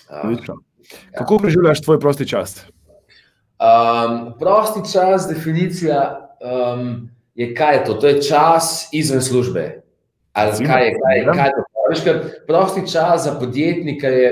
Uh, 0.09 0.57
Kako 1.17 1.37
preživljaš 1.39 1.81
tvoj 1.81 1.99
prosti 1.99 2.27
čas? 2.27 2.65
Um, 3.61 4.33
prosti 4.39 4.81
čas, 4.91 5.27
definicija 5.29 6.29
um, 6.41 7.09
je, 7.35 7.53
kaj 7.55 7.75
je 7.75 7.83
to? 7.85 7.93
To 7.93 8.07
je 8.07 8.21
čas 8.21 8.89
izven 8.91 9.21
službe. 9.21 9.81
Ali 10.33 10.65
kaj 10.65 10.85
je, 10.85 10.91
kaj 10.97 11.17
je, 11.17 11.25
kaj 11.25 11.47
je 11.47 11.51
to? 11.55 11.70
Veš, 11.91 12.05
prosti 12.47 12.85
čas 12.87 13.25
za 13.25 13.35
podjetnika 13.39 14.07
je 14.07 14.29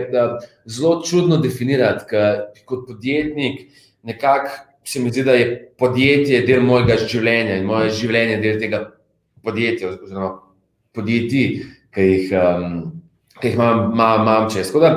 zelo 0.65 1.01
čudno 1.03 1.37
definirati, 1.37 2.05
ker 2.09 2.65
kot 2.65 2.87
podjetnik 2.87 3.67
nekako 4.03 4.49
se 4.89 4.99
mi 4.99 5.11
zdi, 5.11 5.23
da 5.23 5.33
je 5.37 5.49
podjetje 5.77 6.41
del 6.47 6.63
mojega 6.65 6.95
življenja 7.03 7.59
in 7.59 7.67
moje 7.69 7.91
življenje 7.93 8.37
je 8.37 8.41
del 8.41 8.61
tega 8.61 8.79
podjetja, 9.45 9.91
oziroma 9.91 10.31
podjetij, 10.97 11.59
ki 11.93 12.05
jih, 12.07 12.31
um, 12.33 12.79
ki 13.37 13.51
jih 13.51 13.59
imam, 13.59 13.83
imam, 13.93 14.23
imam 14.23 14.47
čez. 14.49 14.71
Da, 14.73 14.95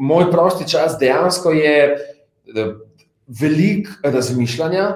moj 0.00 0.30
prosti 0.32 0.68
čas 0.68 0.96
dejansko 1.00 1.52
je 1.52 1.74
velik 3.40 3.90
razmišljanja. 4.02 4.86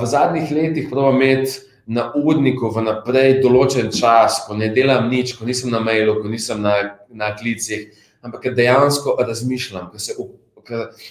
V 0.00 0.06
zadnjih 0.08 0.50
letih 0.52 0.88
pravim 0.90 1.20
imeti 1.20 1.58
na 1.90 2.10
urniku 2.14 2.70
vnaprej 2.70 3.40
določen 3.42 3.90
čas, 3.90 4.44
ko 4.46 4.54
ne 4.54 4.68
delam 4.74 5.08
nič, 5.10 5.34
ko 5.34 5.48
nisem 5.48 5.72
na 5.74 5.80
mailu, 5.82 6.20
ko 6.22 6.30
nisem 6.30 6.62
na, 6.62 6.74
na 7.10 7.32
klicih, 7.34 7.88
ampak 8.22 8.52
dejansko 8.54 9.16
razmišljam, 9.18 9.90
ko 9.90 9.98
se 9.98 10.14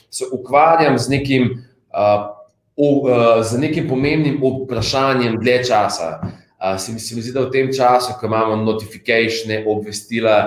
se 0.09 0.25
ukvarjam 0.31 0.95
z 0.97 1.09
nekim, 1.11 1.49
uh, 1.91 2.29
uh, 2.79 3.41
z 3.43 3.59
nekim 3.59 3.89
pomembnim 3.89 4.37
vprašanjem 4.39 5.35
dlje 5.41 5.57
časa. 5.67 6.21
Uh, 6.59 6.77
se, 6.79 6.93
mi, 6.93 6.99
se 6.99 7.15
mi 7.15 7.21
zdi, 7.25 7.33
da 7.35 7.43
v 7.47 7.51
tem 7.51 7.73
času, 7.75 8.15
ko 8.19 8.29
imamo 8.29 8.55
notifikacije, 8.63 9.65
obvestila, 9.67 10.37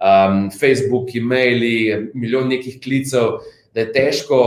um, 0.00 0.48
Facebook, 0.50 1.12
e-maili, 1.16 2.08
milijon 2.14 2.48
nekih 2.48 2.80
klicev, 2.80 3.42
da 3.74 3.84
je 3.84 3.92
težko 3.92 4.40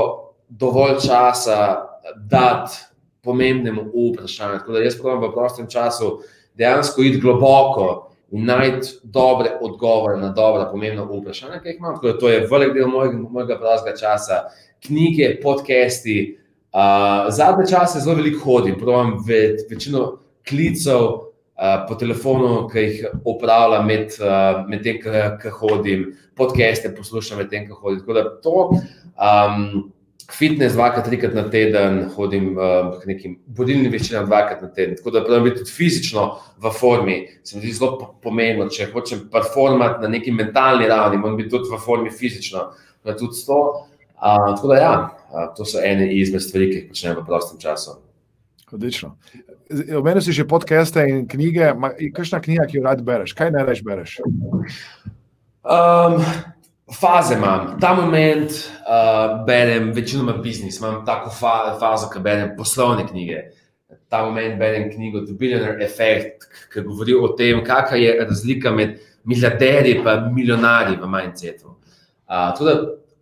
dovolj 0.49 1.03
časa 1.05 1.85
dati 2.15 2.94
pomembnemu 3.25 3.89
vprašanju. 3.93 4.59
Tako 4.59 4.77
da 4.77 4.83
jaz 4.83 4.97
pravim 5.01 5.23
v 5.23 5.33
prostem 5.33 5.69
času 5.69 6.19
dejansko 6.55 7.03
iti 7.03 7.19
globoko 7.19 8.11
in 8.31 8.45
najti 8.45 8.87
dobre 9.03 9.51
odgovore 9.61 10.17
na 10.17 10.29
dobra, 10.29 10.69
pomembna 10.71 11.03
vprašanja, 11.03 11.59
ki 11.61 11.69
jih 11.69 11.77
imam. 11.79 11.95
Tako, 11.95 12.17
to 12.19 12.29
je 12.29 12.47
velik 12.51 12.73
del 12.73 12.87
mojega, 12.87 13.17
mojega 13.29 13.59
prostega 13.59 13.97
časa, 13.97 14.41
knjige, 14.85 15.37
podcasti. 15.43 16.39
Uh, 16.75 17.29
zadnje 17.31 17.69
čase 17.71 18.01
zelo 18.03 18.17
veliko 18.19 18.41
hodim, 18.43 18.75
pravim 18.79 19.13
ve, 19.27 19.55
večino 19.69 20.17
klicev 20.47 21.03
uh, 21.05 21.85
po 21.87 21.95
telefonu, 21.95 22.65
ki 22.67 22.79
jih 22.79 23.05
upravljam 23.23 23.87
med, 23.87 24.17
uh, 24.19 24.65
med 24.67 24.83
tem, 24.83 24.99
ki 24.99 25.53
hodim, 25.59 26.09
podcaste 26.35 26.91
poslušam 26.97 27.39
med 27.39 27.49
tem, 27.53 27.69
ki 27.69 27.79
hodim. 27.79 28.01
Tako 28.03 28.17
da 28.17 28.25
to. 28.43 28.65
Um, 29.15 29.94
fitness 30.31 30.73
dvakrat, 30.73 31.05
trikrat 31.05 31.33
na 31.35 31.43
teden, 31.49 31.99
hodim 32.15 32.55
uh, 32.57 32.95
k 33.01 33.09
nekim 33.09 33.35
vodilnim 33.57 33.91
veščinam 33.93 34.25
dvakrat 34.29 34.61
na 34.65 34.69
teden. 34.73 34.95
Tako 34.99 35.13
da 35.15 35.23
pravim 35.25 35.49
biti 35.49 35.61
tudi 35.63 35.73
fizično 35.75 36.25
v 36.61 36.71
formi, 36.79 37.17
se 37.43 37.57
mi 37.57 37.63
zdi 37.63 37.73
zelo 37.77 38.13
pomembno, 38.23 38.69
če 38.69 38.89
hočem 38.93 39.27
performati 39.31 40.01
na 40.03 40.09
neki 40.15 40.33
mentalni 40.33 40.89
ravni, 40.89 41.19
moram 41.21 41.37
biti 41.37 41.53
tudi 41.53 41.69
v 41.71 41.81
formi 41.81 42.13
fizično. 42.13 42.71
Tudi 43.05 43.45
to. 43.45 43.59
Uh, 44.15 44.55
tako 44.55 44.71
da 44.71 44.79
ja, 44.79 44.93
uh, 45.29 45.45
to 45.57 45.65
so 45.67 45.83
ene 45.83 46.07
izmed 46.15 46.41
stvari, 46.41 46.71
ki 46.71 46.79
jih 46.79 46.89
počnem 46.89 47.19
v 47.19 47.25
prostem 47.27 47.61
času. 47.61 47.99
Odlično. 48.73 49.13
Omenil 49.97 50.21
si 50.21 50.33
že 50.33 50.47
podcaste 50.47 51.03
in 51.09 51.27
knjige. 51.29 51.73
Kakšna 52.15 52.41
knjiga, 52.41 52.65
ki 52.65 52.79
jo 52.79 52.83
rad 52.87 53.03
bereš? 53.05 53.35
Kaj 53.37 53.53
najraž 53.53 53.83
bereš? 53.85 54.17
Um, 55.65 56.21
faze 56.93 57.33
imam, 57.33 57.77
ta 57.79 57.93
moment 57.93 58.51
uh, 58.51 59.45
berem 59.45 59.91
večinoma 59.93 60.33
biznis, 60.33 60.79
imam 60.79 61.05
tako 61.05 61.29
fa 61.29 61.77
fazo, 61.79 62.09
ki 62.13 62.19
berem 62.19 62.55
poslovne 62.57 63.07
knjige. 63.07 63.41
Ta 64.09 64.23
moment 64.25 64.59
berem 64.59 64.91
knjigo 64.91 65.25
The 65.25 65.33
Billionaire 65.33 65.83
Effect, 65.83 66.45
ki 66.73 66.85
govori 66.85 67.15
o 67.15 67.31
tem, 67.37 67.63
kakšna 67.65 67.97
je 67.97 68.17
razlika 68.25 68.71
med 68.71 68.99
milijarderji 69.25 69.97
in 69.97 70.33
milijonarji 70.33 70.99
v 71.01 71.09
mindsetu. 71.09 71.73
Uh, 72.29 72.53
tudi 72.57 72.75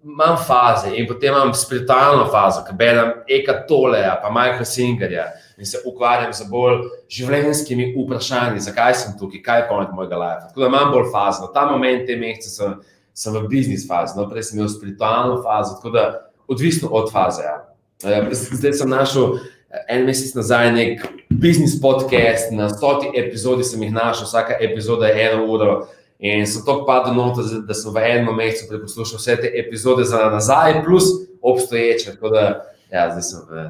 imam 0.03 0.37
faze 0.37 0.91
in 0.97 1.07
potem 1.07 1.31
imam 1.31 1.53
spiritualno 1.53 2.27
fazo, 2.31 2.65
ki 2.67 2.75
berem 2.75 3.13
Eka 3.27 3.63
Toleja, 3.67 4.17
pa 4.21 4.29
Michael 4.29 4.65
Singerja 4.65 5.25
in 5.57 5.65
se 5.65 5.79
ukvarjam 5.85 6.33
z 6.33 6.49
bolj 6.49 6.81
življenjskimi 7.07 7.93
vprašanji, 7.95 8.59
zakaj 8.59 8.95
sem 8.99 9.13
tukaj, 9.19 9.41
kaj 9.45 9.61
je 9.61 9.67
pomen 9.69 9.93
mojega 9.95 10.19
life. 10.19 10.49
Tako 10.49 10.63
da 10.63 10.71
imam 10.71 10.91
bolj 10.91 11.11
fazo. 11.13 11.47
Ta 11.53 11.65
moment, 11.69 12.03
te 12.07 12.17
mesece 12.19 12.51
sem 12.51 12.75
sem 13.13 13.33
v 13.33 13.47
biznis 13.47 13.87
fazi, 13.87 14.17
no, 14.17 14.27
prej 14.29 14.49
sem 14.49 14.59
imel 14.59 14.69
spiritualno 14.69 15.41
fazo, 15.45 15.77
tako 15.77 15.93
da 15.93 16.05
odvisno 16.47 16.89
od 16.89 17.11
faze. 17.11 17.43
Ja. 17.45 17.57
Eh, 18.03 18.29
zdaj 18.31 18.73
sem 18.73 18.89
našel 18.89 19.35
eh, 19.35 19.85
en 19.95 20.05
mesec 20.05 20.33
nazaj 20.35 20.71
nek 20.73 21.05
biznis 21.29 21.77
podcast, 21.81 22.51
na 22.51 22.69
stoti 22.69 23.11
epizodi 23.17 23.63
sem 23.63 23.83
jih 23.83 23.93
našel, 23.93 24.27
vsaka 24.27 24.57
epizoda 24.61 25.07
je 25.07 25.27
eno 25.29 25.45
uro. 25.45 25.83
In 26.23 26.47
sem 26.47 26.63
tako 26.63 26.85
padel 26.87 27.17
noter, 27.17 27.47
da 27.67 27.75
sem 27.75 27.91
v 27.91 28.03
enem 28.07 28.35
mesecu 28.37 28.69
preposlušal 28.69 29.19
vse 29.19 29.37
te 29.43 29.49
epizode 29.59 30.05
za 30.07 30.29
nazaj, 30.31 30.81
plus 30.85 31.09
obstoječe. 31.41 32.13
Tako 32.15 32.29
da, 32.29 32.43
ja, 32.91 33.09
zdaj 33.11 33.25
sem 33.27 33.41
v, 33.49 33.63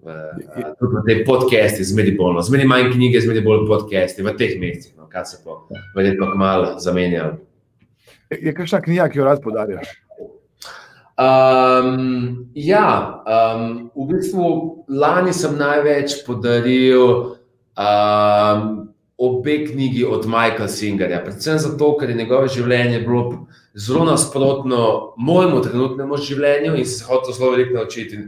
v, 0.00 0.14
v, 0.80 0.92
v 0.94 1.02
tej 1.06 1.24
podcasti, 1.28 1.84
zmeri 1.84 2.14
bolj, 2.16 2.38
no. 2.38 2.44
zmeri 2.46 2.64
manj 2.68 2.88
knjige, 2.94 3.20
zmeri 3.26 3.44
bolj 3.44 3.66
podcasti, 3.68 4.24
v 4.24 4.32
teh 4.38 4.56
mesecih, 4.60 4.94
no, 4.96 5.10
kaj 5.12 5.28
se 5.28 5.42
pa, 5.44 5.60
verjetno, 5.96 6.30
malo 6.40 6.78
zamenjalo. 6.80 7.36
Je 8.30 8.54
kakšna 8.54 8.80
knjiga, 8.80 9.08
ki 9.08 9.18
jo 9.18 9.24
rad 9.24 9.42
podarjaš? 9.42 9.92
Um, 11.14 12.50
ja, 12.54 13.22
um, 13.22 13.90
v 13.94 14.06
bistvu 14.10 14.46
lani 14.88 15.32
sem 15.36 15.54
največ 15.54 16.24
podaril 16.26 17.04
um, 17.78 18.64
obe 19.18 19.58
knjigi 19.68 20.02
od 20.04 20.26
Michaela 20.26 20.68
Singerja. 20.68 21.20
Predvsem 21.22 21.60
zato, 21.62 21.92
ker 22.00 22.10
je 22.10 22.16
njegovo 22.18 22.48
življenje 22.50 23.04
bilo 23.04 23.46
zelo 23.74 24.08
nasprotno 24.08 25.14
mojemu 25.16 25.60
trenutnemu 25.62 26.18
življenju 26.18 26.74
in 26.80 26.88
se 26.88 27.04
hotel 27.06 27.36
zelo 27.36 27.52
veliko 27.54 27.78
naučiti. 27.78 28.24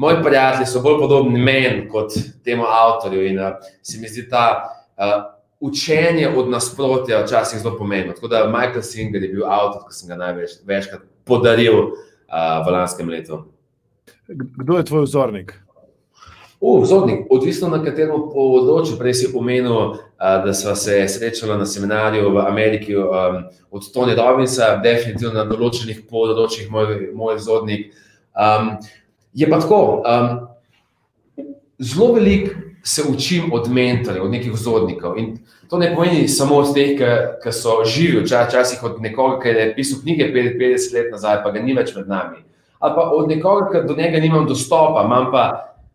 Moji 0.00 0.22
prijatelji 0.24 0.70
so 0.70 0.80
bolj 0.80 0.96
podobni 1.02 1.42
meni 1.44 1.84
kot 1.92 2.16
temu 2.44 2.64
avtorju 2.64 3.26
in 3.26 3.42
uh, 3.42 3.60
se 3.82 4.00
mi 4.00 4.08
zdi 4.08 4.30
ta. 4.30 4.46
Uh, 4.96 5.39
učenje 5.60 6.28
od 6.36 6.48
nasprotja 6.48 7.24
včasih 7.24 7.60
zelo 7.60 7.78
pomembno. 7.78 8.12
Tako 8.12 8.28
da 8.28 8.46
Michael 8.46 8.82
Singer 8.82 9.22
je 9.22 9.28
bil 9.28 9.44
avtor, 9.44 9.82
ki 9.88 9.94
sem 9.94 10.08
ga 10.08 10.16
največkrat 10.16 11.02
podaril 11.24 11.78
uh, 11.78 12.66
v 12.66 12.72
lanskem 12.72 13.08
letu. 13.08 13.44
Kdo 14.28 14.78
je 14.78 14.84
tvoj 14.84 15.04
vzornik? 15.04 15.52
Uh, 16.60 16.82
vzornik, 16.82 17.26
odvisno 17.30 17.68
na 17.68 17.80
katerem 17.84 18.24
področju. 18.32 18.96
Prej 19.00 19.14
si 19.20 19.28
omenil, 19.36 19.76
uh, 19.76 20.38
da 20.44 20.54
smo 20.56 20.74
se 20.76 21.02
srečali 21.08 21.58
na 21.60 21.68
seminarju 21.68 22.32
v 22.32 22.46
Ameriki 22.46 22.96
um, 22.96 23.42
od 23.70 23.92
Tony 23.92 24.16
Robbinsa, 24.16 24.78
definitivno 24.84 25.42
na 25.42 25.44
določenih 25.48 26.06
področjih 26.08 26.72
moj, 26.72 26.96
moj 27.16 27.36
vzornik. 27.36 27.92
Um, 28.32 28.78
je 29.36 29.48
pa 29.48 29.60
tako, 29.60 30.00
um, 30.08 31.46
zelo 31.80 32.12
veliko 32.16 32.69
se 32.82 33.02
učim 33.08 33.52
od 33.52 33.68
mentorjev, 33.70 34.24
od 34.24 34.30
nekih 34.30 34.52
vzornikov. 34.52 35.18
In 35.18 35.38
to 35.68 35.78
ne 35.78 35.94
pomeni 35.94 36.28
samo 36.28 36.56
od 36.56 36.74
teh, 36.74 36.98
ki 37.42 37.52
so 37.52 37.80
živi, 37.84 38.24
včasih 38.24 38.82
od 38.84 39.00
nekoga, 39.02 39.40
ki 39.42 39.48
je 39.48 39.72
pisal 39.76 40.00
knjige 40.02 40.30
50 40.32 40.94
let 40.94 41.10
nazaj, 41.12 41.42
pa 41.44 41.50
ga 41.50 41.62
ni 41.62 41.74
več 41.76 41.94
med 41.96 42.08
nami. 42.08 42.42
Ali 42.80 42.96
pa 42.96 43.10
od 43.14 43.28
nekoga, 43.28 43.68
ki 43.72 43.86
do 43.88 43.96
njega 43.96 44.20
nimam 44.20 44.48
dostopa, 44.48 45.04
imam 45.04 45.28
pa 45.32 45.44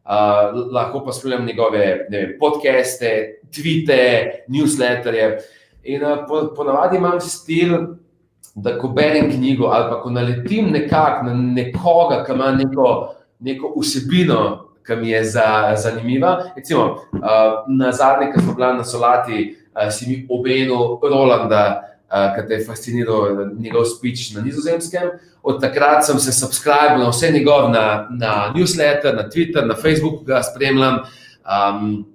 uh, 0.05 0.71
lahko 0.71 1.03
pa 1.05 1.13
spremljam 1.13 1.45
njegove 1.45 1.85
vem, 2.09 2.35
podcaste, 2.39 3.41
tvite, 3.53 3.99
newsletterje. 4.47 5.31
In 5.83 6.03
uh, 6.03 6.25
po, 6.27 6.45
ponavadi 6.55 6.97
imam 6.97 7.19
stil, 7.21 7.77
da 8.55 8.77
ko 8.79 8.87
berem 8.87 9.31
knjigo 9.31 9.67
ali 9.67 9.89
pa 9.89 9.97
ko 10.01 10.09
naletim 10.09 10.69
nekako 10.71 11.25
na 11.25 11.33
nekoga, 11.33 12.23
ki 12.23 12.31
ima 12.31 12.51
neko, 12.51 13.15
neko 13.39 13.73
vsebino 13.81 14.64
ki 14.85 14.95
mi 14.95 15.09
je 15.09 15.23
za, 15.23 15.73
zanimiva. 15.77 16.51
Recimo, 16.55 17.01
na 17.67 17.91
zadnje, 17.91 18.31
ki 18.33 18.41
smo 18.41 18.53
bili 18.53 18.77
na 18.77 18.83
Solati, 18.83 19.57
si 19.91 20.09
mi 20.09 20.27
obenil 20.29 20.99
Rolanda, 21.01 21.81
ki 22.35 22.47
te 22.47 22.53
je 22.53 22.65
fasciniral 22.65 23.51
njegov 23.59 23.85
speech 23.85 24.35
na 24.35 24.41
nizozemskem. 24.41 25.09
Od 25.43 25.61
takrat 25.61 26.05
sem 26.05 26.19
se 26.19 26.33
subscribil 26.33 27.03
na 27.03 27.09
vse 27.09 27.31
njegove, 27.31 27.69
na, 27.69 28.07
na 28.11 28.53
newsletter, 28.55 29.15
na 29.15 29.29
Twitter, 29.29 29.65
na 29.67 29.75
Facebook, 29.75 30.23
ga 30.25 30.43
spremljam. 30.43 31.05
Um, 31.45 32.05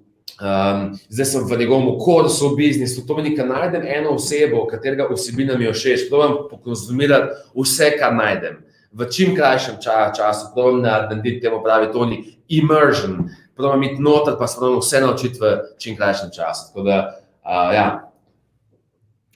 Um, 0.41 0.95
zdaj 1.13 1.27
sem 1.27 1.43
v 1.45 1.57
njegovem 1.59 1.99
kursu, 2.01 2.49
v 2.49 2.57
biznisu, 2.57 3.03
to 3.05 3.13
pomeni, 3.13 3.35
da 3.37 3.45
najdem 3.45 3.83
eno 3.85 4.15
osebo, 4.17 4.63
katerega 4.71 5.05
vsebina 5.11 5.59
mi 5.59 5.67
je 5.67 5.75
všeč, 5.77 6.07
da 6.09 6.17
vam 6.17 6.37
pokonzumirati 6.49 7.35
vse, 7.53 7.91
kar 8.01 8.15
najdem 8.17 8.57
v 8.93 9.07
čim 9.11 9.37
krajšem 9.37 9.77
času, 10.17 10.51
pravno 10.55 10.83
narediti 10.83 11.41
temu 11.41 11.63
pravi 11.63 11.93
Toni, 11.93 12.25
immersion. 12.49 13.29
pravim, 13.57 13.83
iti 13.83 14.03
noter, 14.03 14.35
pa 14.39 14.47
se 14.47 14.59
pravim, 14.59 14.79
vse 14.81 15.01
naučiti 15.01 15.39
v 15.41 15.59
čim 15.79 15.97
krajšem 15.97 16.31
času. 16.33 16.69
Tako 16.69 16.83
da, 16.83 17.21
uh, 17.45 17.75
ja. 17.75 18.10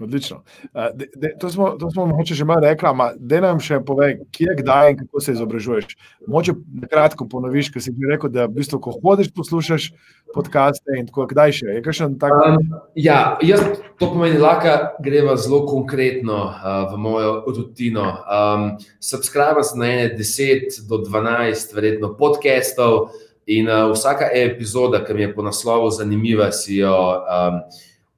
Odlično. 0.00 0.42
De, 0.94 1.06
de, 1.16 1.36
to, 1.40 1.50
smo, 1.50 1.68
to 1.70 1.90
smo 1.90 2.06
morda 2.06 2.34
že 2.34 2.44
malo 2.44 2.60
rekli, 2.60 2.88
ampak 2.88 3.14
da 3.18 3.40
nam 3.40 3.60
še 3.62 3.78
povej, 3.86 4.16
kje, 4.34 4.56
kdaj 4.58 4.90
in 4.90 4.96
kako 4.98 5.20
se 5.22 5.34
izobražuješ. 5.36 5.94
Moče 6.26 6.54
na 6.80 6.90
kratko 6.90 7.28
ponoviš, 7.30 7.70
ker 7.70 7.82
si 7.82 7.94
že 7.94 8.10
rekel, 8.10 8.32
da 8.34 8.48
v 8.48 8.58
bistvu, 8.58 8.80
ko 8.82 8.96
hodiš, 8.98 9.30
poslušaš 9.36 9.92
podcaste 10.34 10.98
in 10.98 11.06
tako 11.06 11.28
kdaj 11.30 11.54
še. 11.60 11.78
Tak... 12.18 12.26
Um, 12.26 12.74
ja, 12.98 13.38
jaz 13.46 13.62
to 14.00 14.10
pomeni, 14.10 14.42
da 14.42 14.90
greva 14.98 15.38
zelo 15.38 15.62
konkretno 15.70 16.42
uh, 16.50 16.90
v 16.90 16.98
mojo 16.98 17.32
rutino. 17.54 18.10
Um, 18.26 18.68
Subscribe 18.98 19.62
sem 19.62 19.78
na 19.78 19.94
ene 19.94 20.10
10 20.18 20.82
do 20.90 21.04
12, 21.06 21.70
verjetno 21.70 22.16
podcastov 22.18 23.14
in 23.46 23.70
uh, 23.70 23.94
vsaka 23.94 24.26
epizoda, 24.34 25.04
ki 25.06 25.14
mi 25.14 25.28
je 25.28 25.34
po 25.38 25.46
naslovu 25.46 25.94
zanimiva, 25.94 26.50
si 26.50 26.82
jo. 26.82 26.98
Um, 27.30 27.62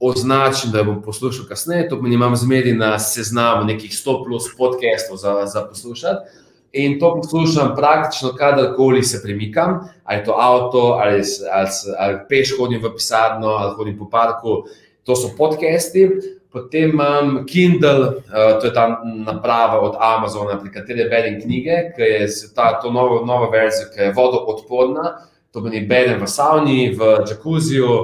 označim, 0.01 0.71
da 0.71 0.85
bom 0.85 1.03
poslušal 1.03 1.47
kasneje. 1.49 1.89
To 1.89 1.97
pomeni, 1.97 2.15
imam 2.15 2.37
zmeri 2.37 2.73
na 2.73 2.99
seznamu 2.99 3.65
nekih 3.65 3.91
100 3.91 4.25
plus 4.25 4.51
podcastov 4.57 5.17
za, 5.17 5.47
za 5.47 5.65
poslušati. 5.65 6.45
In 6.73 6.99
to 7.01 7.15
poslušam 7.15 7.73
praktično, 7.77 8.35
kadarkoli 8.35 9.03
se 9.03 9.23
premikam, 9.23 9.89
ali 10.05 10.19
je 10.19 10.25
to 10.25 10.35
avto, 10.39 10.79
ali, 10.79 11.23
ali, 11.53 11.69
ali 11.99 12.19
peš 12.29 12.57
hodim 12.59 12.83
v 12.83 12.93
pisarno, 12.95 13.49
ali 13.49 13.75
hodim 13.77 13.99
po 13.99 14.11
parku. 14.11 14.65
To 15.05 15.17
so 15.17 15.31
podcasti. 15.39 16.11
Potem 16.53 16.91
imam 16.91 17.47
Kindle, 17.47 18.07
uh, 18.07 18.61
to 18.61 18.67
je 18.67 18.75
ta 18.75 19.03
naprava 19.05 19.81
od 19.81 19.97
Amazona, 20.01 20.59
pri 20.61 20.73
kateri 20.73 21.09
berem 21.09 21.41
knjige, 21.41 21.93
ki 21.97 22.03
je 22.03 22.29
ta 22.55 22.81
novo, 22.85 23.25
nova 23.27 23.51
verzija, 23.51 23.89
ki 23.95 24.01
je 24.01 24.13
vodoodporna. 24.17 25.17
To 25.53 25.61
pomeni, 25.61 25.87
berem 25.87 26.21
v 26.21 26.29
savni, 26.29 26.95
v 26.97 27.19
džakuziju. 27.29 27.97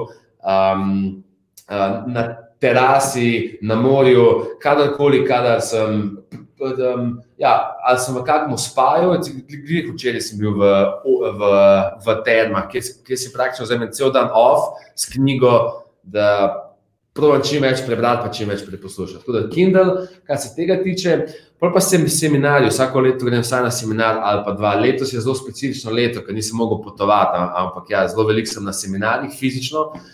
Um, 0.43 1.22
na 1.69 2.37
terasi, 2.63 3.59
na 3.61 3.75
morju, 3.75 4.57
kadarkoli, 4.61 5.25
kadar 5.27 5.61
sem. 5.61 6.17
Um, 6.63 7.17
ja, 7.37 7.75
ali 7.83 7.99
sem 7.99 8.15
v 8.15 8.21
kakšnem 8.23 8.59
spaju, 8.61 9.17
tudi 9.19 9.81
včeraj 9.89 10.21
sem 10.23 10.39
bil 10.39 10.53
v, 10.55 10.69
v, 11.03 11.49
v 12.05 12.15
termah, 12.23 12.69
kjer 12.71 13.19
si 13.19 13.33
praktično 13.33 13.67
vzamem 13.67 13.91
cel 13.91 14.13
dan 14.15 14.31
off 14.31 14.77
s 14.95 15.09
knjigo, 15.11 15.51
da 16.07 16.29
provodim 17.11 17.43
čim 17.49 17.67
več 17.67 17.83
prebrati, 17.83 18.23
pa 18.23 18.31
čim 18.31 18.47
več 18.53 18.63
preposlušati. 18.63 19.25
Tako 19.25 19.35
da 19.35 19.43
Kindle, 19.51 20.07
kar 20.23 20.39
se 20.39 20.53
tega 20.55 20.79
tiče, 20.85 21.19
pa 21.59 21.83
sem 21.83 22.07
seminarij, 22.07 22.71
vsako 22.71 23.03
leto 23.09 23.27
grem 23.27 23.43
vsaj 23.43 23.67
na 23.67 23.71
seminar 23.73 24.23
ali 24.23 24.47
pa 24.47 24.55
dva. 24.55 24.77
Letos 24.79 25.11
je 25.11 25.19
zelo 25.19 25.35
specifično 25.35 25.91
leto, 25.91 26.23
ker 26.23 26.37
nisem 26.37 26.55
mogel 26.63 26.79
potovati, 26.85 27.43
ampak 27.59 27.91
ja, 27.91 28.07
zelo 28.07 28.29
veliko 28.31 28.55
sem 28.55 28.63
na 28.63 28.71
seminarjih 28.71 29.35
fizično. 29.35 29.89
Uh, 29.91 30.11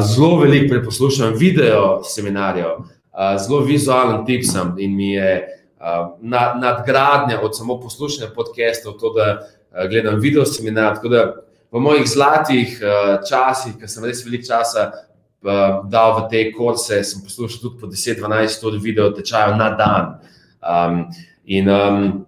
zelo 0.00 0.38
veliko 0.40 0.74
preposlušam 0.74 1.34
video 1.36 2.02
seminarjev, 2.04 2.66
uh, 2.76 3.36
zelo 3.38 3.60
vizualen 3.60 4.24
tip 4.26 4.44
sem 4.44 4.74
in 4.78 4.96
mi 4.96 5.12
je 5.12 5.48
uh, 5.80 6.16
nad, 6.20 6.60
nadgradnja 6.60 7.40
od 7.42 7.56
samo 7.56 7.80
poslušanja 7.80 8.30
podcastov, 8.34 8.98
to, 9.00 9.12
da 9.12 9.40
uh, 9.40 9.88
gledam 9.90 10.20
video 10.20 10.44
seminar. 10.44 10.94
Tako 10.94 11.08
da 11.08 11.24
v 11.72 11.80
mojih 11.80 12.08
zlatih 12.08 12.80
uh, 12.82 13.18
časih, 13.28 13.76
ki 13.80 13.88
sem 13.88 14.04
res 14.04 14.24
veliko 14.24 14.48
časa 14.48 14.90
uh, 14.90 15.82
dal 15.90 16.16
v 16.18 16.28
te 16.30 16.44
kurse, 16.56 17.02
sem 17.04 17.22
poslušal 17.24 17.62
tudi 17.62 17.80
po 17.80 17.90
10-12 17.90 18.66
ur 18.66 18.80
video 18.80 19.10
tečajev 19.14 19.56
na 19.58 19.70
dan. 19.76 20.16
Um, 20.60 21.04
in 21.44 21.68
um, 21.68 22.26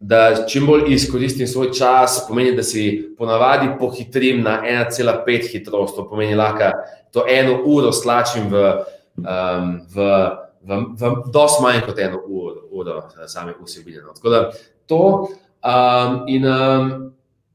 da 0.00 0.46
čim 0.48 0.66
bolj 0.66 0.82
izkoristim 0.94 1.46
svoj 1.46 1.72
čas, 1.72 2.24
pomeni, 2.28 2.56
da 2.56 2.62
si 2.62 3.14
ponavadi 3.18 3.68
pohitrim 3.78 4.42
na 4.42 4.62
1,5 4.98 5.52
hitrost. 5.52 5.96
To 5.96 6.08
pomeni, 6.08 6.36
da 6.36 6.72
to 7.12 7.24
eno 7.28 7.62
uro 7.64 7.92
slačim 7.92 8.50
v, 8.50 8.74
um, 9.16 9.80
v, 9.94 10.08
v, 10.62 10.80
v 11.00 11.14
dosti 11.32 11.62
manj 11.62 11.80
kot 11.86 11.98
eno 11.98 12.20
uro, 12.26 12.60
uro 12.70 13.02
same 13.26 13.54
vsebine. 13.64 14.02
No. 14.02 14.12
Tako 14.12 14.28
da 14.28 14.50
to 14.86 15.28
um, 15.64 16.24
in 16.28 16.44
um, 16.46 16.92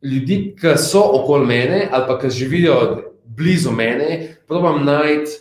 ljudi, 0.01 0.55
ki 0.61 0.75
so 0.77 1.03
okoli 1.21 1.45
mene 1.45 1.87
ali 1.91 2.07
pa 2.07 2.17
ki 2.19 2.29
živijo 2.29 3.03
blizu 3.25 3.71
mene, 3.71 4.37
probujem 4.47 4.85
najti. 4.85 5.31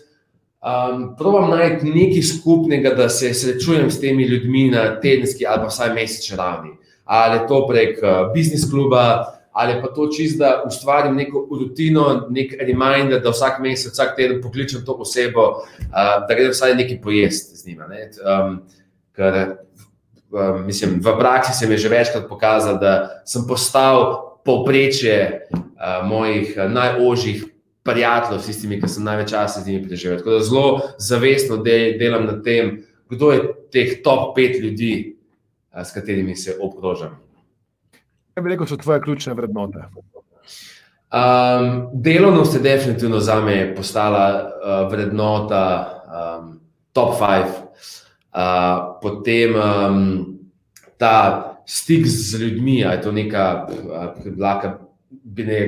Um, 0.61 1.15
Probam 1.17 1.51
najti 1.51 1.89
nekaj 1.89 2.23
skupnega, 2.23 2.91
da 2.95 3.09
se 3.09 3.33
srečujem 3.35 3.91
s 3.91 4.01
temi 4.01 4.27
ljudmi 4.29 4.67
na 4.71 5.01
tedenski 5.01 5.47
ali 5.47 5.63
pa 5.63 5.71
vsaj 5.73 5.95
mesečni 5.95 6.37
ravni 6.37 6.75
ali 7.11 7.41
to 7.49 7.65
prek 7.67 7.99
uh, 8.03 8.33
biznis 8.35 8.69
kluba, 8.71 9.05
ali 9.53 9.81
pa 9.83 9.89
to 9.91 10.07
čist, 10.15 10.39
da 10.39 10.63
ustvarim 10.67 11.17
neko 11.19 11.43
rutino, 11.51 12.05
nek 12.31 12.55
reminder, 12.61 13.19
da 13.23 13.33
vsak 13.35 13.59
mesec, 13.61 13.93
vsak 13.93 14.15
teden 14.17 14.39
pokličem 14.43 14.85
to 14.87 14.95
osebo, 15.03 15.47
uh, 15.59 16.13
da 16.29 16.37
grem 16.37 16.55
vsaj 16.55 16.77
nekaj 16.79 17.01
pojesti 17.03 17.59
z 17.59 17.67
njima. 17.67 17.91
Um, 18.23 18.61
ker, 19.17 19.41
um, 20.31 20.63
mislim, 20.67 21.01
v 21.03 21.17
praksi 21.19 21.59
se 21.59 21.67
mi 21.67 21.75
je 21.75 21.87
že 21.87 21.89
večkrat 21.89 22.29
pokazalo, 22.29 22.79
da 22.79 23.23
sem 23.27 23.43
postal 23.49 24.05
povprečje 24.47 25.49
uh, 25.51 26.07
mojih 26.07 26.55
najožjih. 26.69 27.47
Prijateljev, 27.81 28.43
s 28.43 28.47
tistimi, 28.47 28.77
ki 28.77 28.89
sem 28.93 29.05
največ 29.09 29.31
časa 29.33 29.63
z 29.65 29.67
njimi 29.67 29.87
preživel. 29.89 30.19
Tako 30.19 30.35
da 30.35 30.41
zelo 30.45 30.65
zavestno 31.01 31.57
de, 31.65 31.97
delam 31.99 32.27
na 32.29 32.35
tem, 32.45 32.83
kdo 33.09 33.31
je 33.33 33.39
teh 33.73 33.95
top 34.05 34.35
pet 34.37 34.59
ljudi, 34.61 35.17
s 35.75 35.93
katerimi 35.95 36.37
se 36.37 36.57
obkrožam. 36.61 37.19
Kaj 38.35 38.43
bi 38.43 38.51
rekel, 38.51 38.67
so 38.67 38.77
tvoje 38.77 39.01
ključne 39.03 39.35
vrednote? 39.35 39.85
Um, 41.11 41.89
delovnost 41.93 42.55
je 42.55 42.61
definitivno 42.61 43.21
za 43.21 43.41
me 43.41 43.75
postala 43.75 44.45
uh, 44.45 44.93
vrednota 44.93 46.03
um, 46.07 46.61
top 46.93 47.19
five. 47.19 47.51
Uh, 48.33 49.01
potem 49.03 49.55
um, 49.55 50.39
ta 50.99 51.47
stik 51.67 52.07
z 52.07 52.39
ljudmi, 52.39 52.79
je 52.79 53.01
to 53.03 53.13
neka, 53.13 53.67
uh, 53.91 54.71
bi 55.11 55.45
ne, 55.45 55.61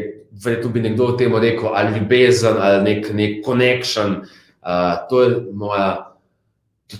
verjetno 0.44 0.70
bi 0.70 0.80
nekdo 0.80 1.12
temu 1.12 1.38
rekel, 1.38 1.74
ali 1.74 1.98
ljubezen, 1.98 2.56
ali 2.60 2.82
nek, 2.82 3.10
nek 3.14 3.44
connection. 3.44 4.22
Uh, 4.62 5.08
to 5.10 5.22
je 5.22 5.40
moja 5.52 6.11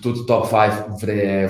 tudi 0.03 0.27
top 0.27 0.47
five 0.49 0.73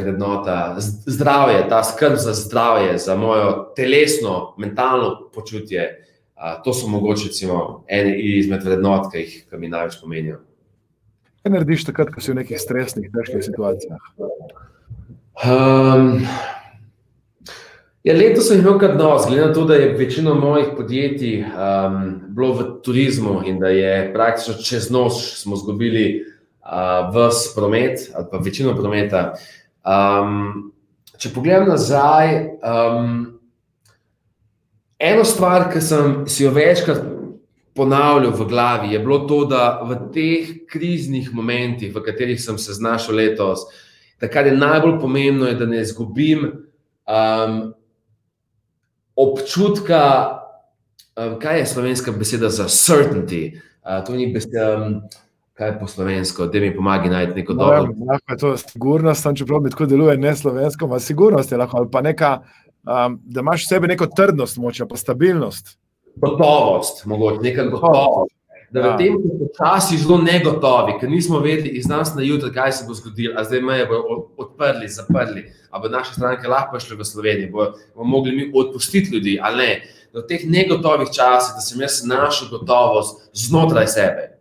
vrednota. 0.01 0.77
Zdravje, 1.07 1.67
ta 1.69 1.85
skrb 1.85 2.17
za 2.17 2.35
zdravje, 2.35 2.99
za 2.99 3.17
mojo 3.17 3.73
telesno, 3.77 4.55
mentalno 4.59 5.31
počutje, 5.35 6.05
to 6.65 6.75
so 6.75 6.89
mogoče 6.89 7.29
recimo, 7.29 7.85
ene 7.89 8.17
izmed 8.19 8.65
vrednot, 8.65 9.13
ki 9.13 9.19
jih 9.19 9.37
ki 9.51 9.61
mi 9.61 9.69
največ 9.69 10.01
pomenijo. 10.01 10.41
Kaj 11.43 11.53
narediš 11.53 11.85
takrat, 11.89 12.11
ko 12.15 12.23
si 12.23 12.33
v 12.33 12.39
nekih 12.39 12.59
stresnih, 12.61 13.11
težkih 13.15 13.43
situacijah? 13.43 14.03
Um, 15.43 16.23
ja, 18.07 18.15
letos 18.15 18.47
sem 18.51 18.61
imel 18.61 18.77
kar 18.79 18.95
nos, 18.99 19.27
glede 19.27 19.49
na 19.49 19.55
to, 19.55 19.65
da 19.67 19.79
je 19.79 19.95
večina 19.99 20.35
mojih 20.35 20.75
podjetij 20.77 21.41
um, 21.43 22.05
bilo 22.35 22.53
v 22.59 22.69
turizmu 22.87 23.41
in 23.47 23.59
da 23.63 23.73
je 23.75 24.13
praktično 24.15 24.55
čez 24.63 24.91
noč 24.91 25.19
smo 25.43 25.59
izgubili 25.59 26.25
uh, 26.63 27.11
vse 27.15 27.55
promet, 27.55 28.11
ali 28.15 28.27
pa 28.31 28.39
večino 28.39 28.75
prometa. 28.77 29.33
Um, 29.83 30.73
če 31.19 31.33
pogledam 31.35 31.69
nazaj, 31.69 32.35
um, 32.63 33.17
eno 34.99 35.25
stvar, 35.25 35.69
ki 35.73 35.83
sem 35.83 36.15
si 36.31 36.45
jo 36.45 36.53
večkrat 36.55 37.03
ponavljal 37.75 38.35
v 38.37 38.47
glavi, 38.49 38.93
je 38.93 39.01
bilo 39.01 39.23
to, 39.29 39.45
da 39.49 39.81
v 39.87 39.97
teh 40.15 40.51
kriznih 40.71 41.33
momentih, 41.35 41.95
v 41.95 42.03
katerih 42.05 42.41
sem 42.41 42.59
se 42.59 42.77
znašel 42.77 43.17
letos, 43.17 43.65
da 44.21 44.29
kar 44.31 44.47
je 44.47 44.55
najbolj 44.55 45.01
pomembno, 45.01 45.49
je, 45.49 45.57
da 45.59 45.67
ne 45.67 45.81
izgubim 45.83 46.45
um, 47.09 47.73
občutka. 49.17 50.03
Um, 51.17 51.35
kaj 51.41 51.59
je 51.59 51.67
slovenska 51.67 52.13
beseda 52.13 52.49
za 52.49 52.69
certainty? 52.71 53.59
Uh, 53.83 54.05
to 54.07 54.15
ni 54.15 54.31
beseda. 54.33 54.77
Um, 54.79 55.03
kaj 55.63 55.79
po 55.79 55.87
slovensko, 55.87 56.47
da 56.47 56.61
mi 56.61 56.75
pomaga 56.77 57.11
najti 57.11 57.39
neko 57.41 57.55
dobro. 57.55 57.95
Lahko 58.09 58.33
je 58.33 58.39
to 58.39 58.57
sigurnost, 58.57 59.27
čeprav 59.37 59.61
mi 59.63 59.71
tako 59.71 59.87
deluje 59.87 60.17
ne 60.19 60.35
slovensko, 60.37 60.85
ampak 60.85 61.03
sigurnost 61.03 61.53
je 61.53 61.59
lahko 61.59 61.77
ali 61.77 61.89
pa 61.93 62.03
neka, 62.03 62.41
um, 62.43 63.19
da 63.25 63.41
imaš 63.41 63.67
v 63.67 63.69
sebi 63.69 63.91
neko 63.95 64.07
trdnost, 64.17 64.59
moče 64.59 64.87
pa 64.89 64.97
stabilnost. 64.97 65.79
Gotovost, 66.17 67.05
mogoče 67.07 67.43
neka 67.43 67.69
gotovost. 67.71 68.35
Da 68.73 68.81
v 68.81 68.87
ja. 68.87 68.97
tem 68.97 69.17
času 69.53 69.99
zelo 70.01 70.17
negotovi, 70.25 70.95
ker 71.01 71.11
nismo 71.11 71.43
vedeli 71.45 71.75
iz 71.77 71.85
nas 71.89 72.15
na 72.17 72.23
jutro, 72.25 72.49
kaj 72.53 72.73
se 72.73 72.87
bo 72.89 72.95
zgodilo, 72.97 73.35
a 73.37 73.45
zdaj 73.45 73.61
meje 73.61 73.85
bodo 73.87 74.31
odprli, 74.41 74.89
zaprli, 74.89 75.43
a 75.71 75.79
bo 75.79 75.91
naše 75.93 76.15
stranke 76.17 76.49
lahko 76.49 76.81
šle 76.81 76.97
v 76.97 77.05
Slovenijo, 77.05 77.51
bomo 77.53 77.75
bo 77.97 78.05
mogli 78.05 78.33
mi 78.37 78.49
odpustiti 78.55 79.13
ljudi 79.13 79.39
ali 79.43 79.57
ne. 79.57 79.73
V 80.13 80.25
teh 80.29 80.49
negotovih 80.49 81.13
časih, 81.13 81.53
da 81.57 81.61
sem 81.61 81.81
jaz 81.85 82.01
našel 82.09 82.49
gotovost 82.49 83.29
znotraj 83.37 83.93
sebe. 83.93 84.32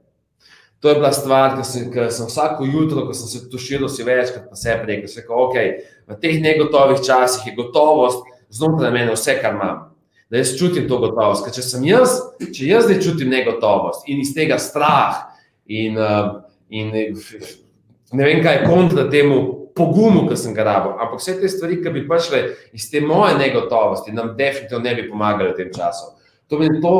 To 0.81 0.89
je 0.89 0.95
bila 0.97 1.11
stvar, 1.13 1.55
ki 1.59 1.63
sem, 1.67 1.91
ki 1.93 2.07
sem 2.09 2.25
vsako 2.25 2.65
jutro, 2.65 3.05
ko 3.05 3.13
sem 3.13 3.29
se 3.29 3.49
tušil, 3.49 3.85
si 3.89 4.03
večkrat 4.03 4.49
na 4.49 4.57
sebi 4.57 4.89
rekel, 4.89 5.11
da 5.27 5.37
okay, 5.43 5.73
v 6.09 6.17
teh 6.17 6.41
negotovih 6.41 7.03
časih 7.05 7.51
je 7.51 7.55
gotovost 7.55 8.25
znotraj 8.49 8.91
mene 8.91 9.13
vse, 9.13 9.37
kar 9.41 9.53
imam. 9.53 9.87
da 10.31 10.37
jaz 10.37 10.55
čutim 10.59 10.87
to 10.87 10.97
gotovost. 10.97 11.43
Ker 11.43 11.53
če 11.53 11.61
sem 11.61 11.83
jaz, 11.83 12.13
če 12.39 12.69
jaz 12.69 12.85
zdaj 12.87 13.01
čutim 13.03 13.29
negotovost 13.33 14.07
in 14.07 14.21
iz 14.23 14.31
tega 14.33 14.55
strah 14.63 15.25
in, 15.67 15.97
uh, 15.99 16.37
in 16.71 16.93
ne 16.95 18.23
vem, 18.23 18.39
kaj 18.43 18.61
je 18.61 18.69
kontra 18.69 19.09
temu 19.11 19.41
pogumu, 19.75 20.23
ki 20.29 20.37
sem 20.39 20.55
ga 20.55 20.63
rabil, 20.67 20.95
ampak 21.03 21.19
vse 21.19 21.35
te 21.41 21.51
stvari, 21.51 21.81
ki 21.83 21.91
bi 21.93 22.05
prišle 22.07 22.41
iz 22.75 22.87
te 22.91 23.03
moje 23.03 23.35
negotovosti, 23.39 24.15
nam 24.15 24.33
definitivno 24.39 24.81
ne 24.83 24.95
bi 24.95 25.09
pomagali 25.09 25.51
v 25.51 25.59
tem 25.59 25.75
času. 25.75 26.13
To 26.47 26.59
to. 26.81 26.95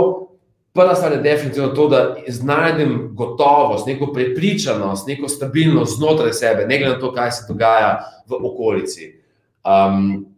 Prva 0.73 0.95
stvar 0.95 1.11
je 1.11 1.21
definitivno 1.23 1.69
to, 1.75 1.87
da 1.91 2.15
znajdem 2.27 3.09
gotovost, 3.13 3.87
neko 3.87 4.13
prepričanost, 4.13 5.07
neko 5.07 5.27
stabilnost 5.27 5.97
znotraj 5.97 6.33
sebe, 6.33 6.65
ne 6.65 6.77
glede 6.79 6.93
na 6.93 6.99
to, 6.99 7.11
kaj 7.13 7.31
se 7.31 7.45
dogaja 7.47 7.99
v 8.27 8.39
okolici. 8.39 9.13
Um, 9.63 10.31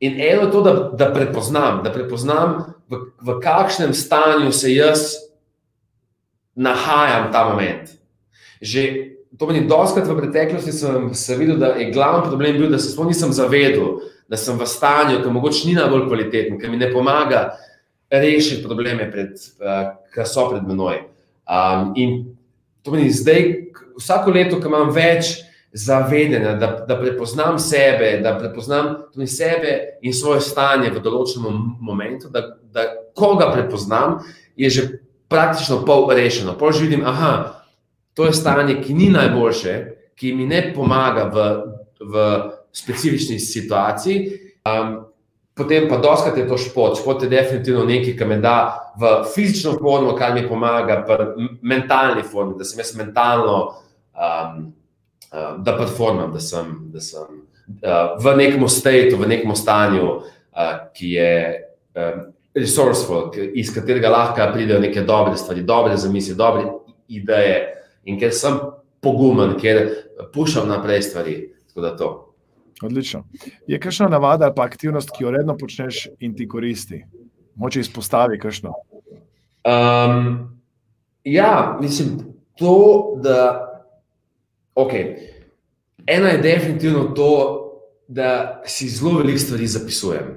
In 0.00 0.20
eno 0.20 0.42
je 0.42 0.50
to, 0.50 0.62
da, 0.62 0.72
da 0.96 1.12
prepoznam, 1.12 1.82
da 1.84 1.92
prepoznam, 1.92 2.72
v, 2.88 2.98
v 3.20 3.36
kakšnem 3.40 3.92
stanju 3.94 4.52
se 4.52 4.72
jaz 4.72 5.00
nahajam 6.56 7.28
ta 7.32 7.44
moment. 7.44 7.90
Že 8.64 9.12
to 9.38 9.46
meni 9.46 9.68
doskrat 9.68 10.08
v 10.08 10.16
preteklosti 10.16 10.72
sem 10.72 11.12
se 11.14 11.36
videl, 11.36 11.60
da 11.60 11.74
je 11.76 11.90
glavni 11.92 12.30
problem 12.32 12.56
bil, 12.56 12.70
da 12.72 12.80
se 12.80 12.88
sploh 12.94 13.12
nisem 13.12 13.32
zavedel, 13.32 14.00
da 14.28 14.40
sem 14.40 14.56
v 14.56 14.66
stanju, 14.66 15.20
ki 15.20 15.34
mogoče 15.36 15.68
ni 15.68 15.76
najbolj 15.76 16.08
kvaliteten, 16.08 16.56
ki 16.56 16.72
mi 16.72 16.80
ne 16.80 16.88
pomaga 16.92 17.50
rešiti 18.10 18.62
probleme, 18.62 19.10
pred, 19.10 19.38
uh, 19.62 19.92
ki 20.14 20.26
so 20.26 20.48
pred 20.50 20.66
menoj. 20.66 21.04
Um, 21.50 21.92
in 21.96 22.16
to 22.82 22.94
meni 22.94 23.10
zdaj, 23.10 23.46
vsako 23.98 24.34
leto, 24.34 24.60
ko 24.60 24.70
imam 24.70 24.90
več 24.94 25.38
zavedanja, 25.72 26.56
da, 26.58 26.70
da 26.88 26.96
prepoznam 26.98 27.58
sebe, 27.58 28.18
da 28.22 28.34
prepoznam 28.38 28.94
tudi 29.12 29.26
sebe 29.26 29.98
in 30.02 30.14
svoje 30.14 30.42
stanje 30.42 30.90
v 30.90 31.02
določenem 31.02 31.60
momentu, 31.80 32.30
da, 32.30 32.42
da 32.74 32.86
ko 33.14 33.36
ga 33.38 33.52
prepoznam, 33.52 34.18
je 34.58 34.70
že 34.70 34.86
praktično 35.30 35.84
pol 35.86 36.08
rešeno. 36.10 36.56
Pol 36.58 36.72
že 36.74 36.88
vidim, 36.88 37.06
da 37.06 37.60
to 38.14 38.26
je 38.26 38.34
stanje, 38.34 38.80
ki 38.82 38.94
ni 38.94 39.10
najboljše, 39.14 39.74
ki 40.18 40.34
mi 40.34 40.46
ne 40.46 40.72
pomaga 40.74 41.30
v, 41.30 41.46
v 42.00 42.24
specifični 42.74 43.38
situaciji. 43.38 44.18
Um, 44.66 45.09
potem 45.60 45.88
pa 45.88 46.00
doskrat 46.00 46.38
je 46.40 46.48
to 46.48 46.56
šport. 46.58 46.96
Šport 46.98 47.22
je 47.22 47.28
definitivno 47.28 47.84
nekaj, 47.84 48.16
kar 48.16 48.28
me 48.28 48.40
da 48.40 48.56
v 48.96 49.12
fizično 49.34 49.76
formo, 49.76 50.16
kar 50.16 50.32
mi 50.34 50.46
pomaga 50.48 51.02
v 51.04 51.48
mentalni 51.62 52.24
formi, 52.24 52.56
da 52.58 52.64
sem 52.64 52.80
jaz 52.80 52.94
mentalno. 52.96 53.60
Um, 54.16 54.72
uh, 55.32 55.62
da 55.62 55.76
performam, 55.78 56.32
da 56.32 56.40
sem, 56.40 56.72
da 56.92 57.00
sem 57.00 57.20
uh, 57.84 58.16
v 58.22 58.36
nekem 58.36 58.68
stanju, 58.68 59.16
v 59.16 59.28
nekem 59.28 59.54
stanju, 59.56 60.08
uh, 60.16 60.72
ki 60.96 61.12
je 61.14 61.34
um, 61.94 62.24
resursful, 62.54 63.30
iz 63.54 63.70
katerega 63.74 64.10
lahko 64.10 64.50
pridejo 64.52 64.80
neke 64.80 65.04
dobre 65.06 65.36
stvari, 65.38 65.62
dobre 65.62 65.96
zamisli, 65.96 66.34
dobre 66.34 66.66
ideje. 67.08 67.60
In 68.04 68.18
ker 68.18 68.32
sem 68.34 68.58
pogumen, 69.00 69.54
ker 69.60 69.86
pušam 70.34 70.68
naprej 70.68 71.02
stvari. 71.06 71.38
Odlično. 72.82 73.24
Je 73.66 73.80
kakšna 73.80 74.08
navada 74.08 74.48
ali 74.48 74.54
pa 74.56 74.64
aktivnost, 74.64 75.10
ki 75.16 75.24
jo 75.24 75.30
redno 75.30 75.56
počneš 75.56 76.08
in 76.20 76.36
ti 76.36 76.48
koristi? 76.48 77.04
Moče 77.54 77.80
izpostavi 77.80 78.38
kakšno? 78.38 78.72
Um, 79.64 80.60
ja, 81.24 81.78
mislim, 81.80 82.18
to, 82.56 83.18
da 83.22 83.66
Okay. 84.74 85.16
Ena 86.06 86.28
je 86.28 86.38
definitivno 86.38 87.04
to, 87.04 87.56
da 88.08 88.62
si 88.66 88.88
zelo 88.88 89.18
veliko 89.18 89.38
stvari 89.38 89.66
zapisujem. 89.66 90.36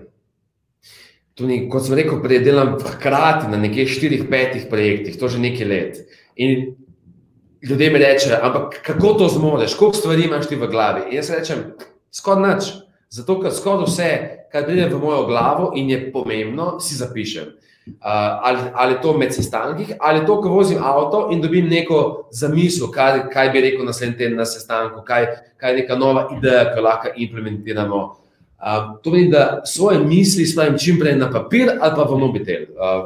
Tudi, 1.33 1.63
kot 1.69 1.85
sem 1.85 1.95
rekel, 1.97 2.19
prej 2.21 2.43
delam 2.45 2.75
hkrati 2.77 3.49
na 3.49 3.57
nekaj 3.57 3.87
štirih, 3.89 4.27
petih 4.29 4.67
projektih, 4.69 5.17
to 5.17 5.27
že 5.27 5.41
nekaj 5.41 5.65
let. 5.65 5.97
In 6.35 6.75
ljudje 7.63 7.89
mi 7.89 7.99
rečejo, 7.99 8.37
ampak 8.41 8.81
kako 8.85 9.13
to 9.13 9.27
zmoriš, 9.33 9.73
koliko 9.73 9.97
stvari 9.97 10.27
imaš 10.27 10.47
ti 10.47 10.55
v 10.55 10.69
glavi? 10.69 11.07
In 11.09 11.17
jaz 11.17 11.31
rečem, 11.33 11.63
skoraj 12.13 12.45
nič. 12.45 12.71
Zato, 13.13 13.37
ker 13.41 13.53
skoraj 13.53 13.89
vse, 13.89 14.09
kar 14.53 14.65
pride 14.65 14.87
v 14.89 15.01
mojo 15.01 15.25
glavo 15.29 15.73
in 15.77 15.89
je 15.89 15.99
pomembno, 16.13 16.79
si 16.81 16.97
zapišem. 16.97 17.51
Uh, 17.83 18.39
ali, 18.47 18.59
ali 18.73 18.95
to 19.01 19.11
med 19.17 19.33
sestanki, 19.35 19.85
ali 19.99 20.25
to, 20.25 20.37
ko 20.41 20.49
vozim 20.49 20.79
avto 20.79 21.27
in 21.35 21.41
dobim 21.43 21.67
neko 21.67 22.29
zamisel, 22.31 22.87
kaj, 22.87 23.25
kaj 23.33 23.49
bi 23.51 23.63
rekel 23.65 23.83
naslednji 23.85 24.17
teden 24.17 24.37
na 24.39 24.45
sestanku, 24.47 25.01
kaj, 25.03 25.25
kaj 25.59 25.73
je 25.73 25.77
neka 25.81 25.97
nova 25.99 26.29
ideja, 26.31 26.69
ki 26.69 26.79
jo 26.79 26.83
lahko 26.85 27.11
implementiramo. 27.25 27.99
Uh, 28.63 28.95
to 29.03 29.11
pomeni, 29.11 29.27
da 29.33 29.61
svoje 29.67 29.99
misli 29.99 30.45
spravim 30.47 30.79
čim 30.79 30.99
prej 30.99 31.17
na 31.19 31.27
papir 31.31 31.73
ali 31.75 31.95
pa 31.97 32.07
v 32.07 32.19
mobitel. 32.21 32.63
Uh, 32.71 33.03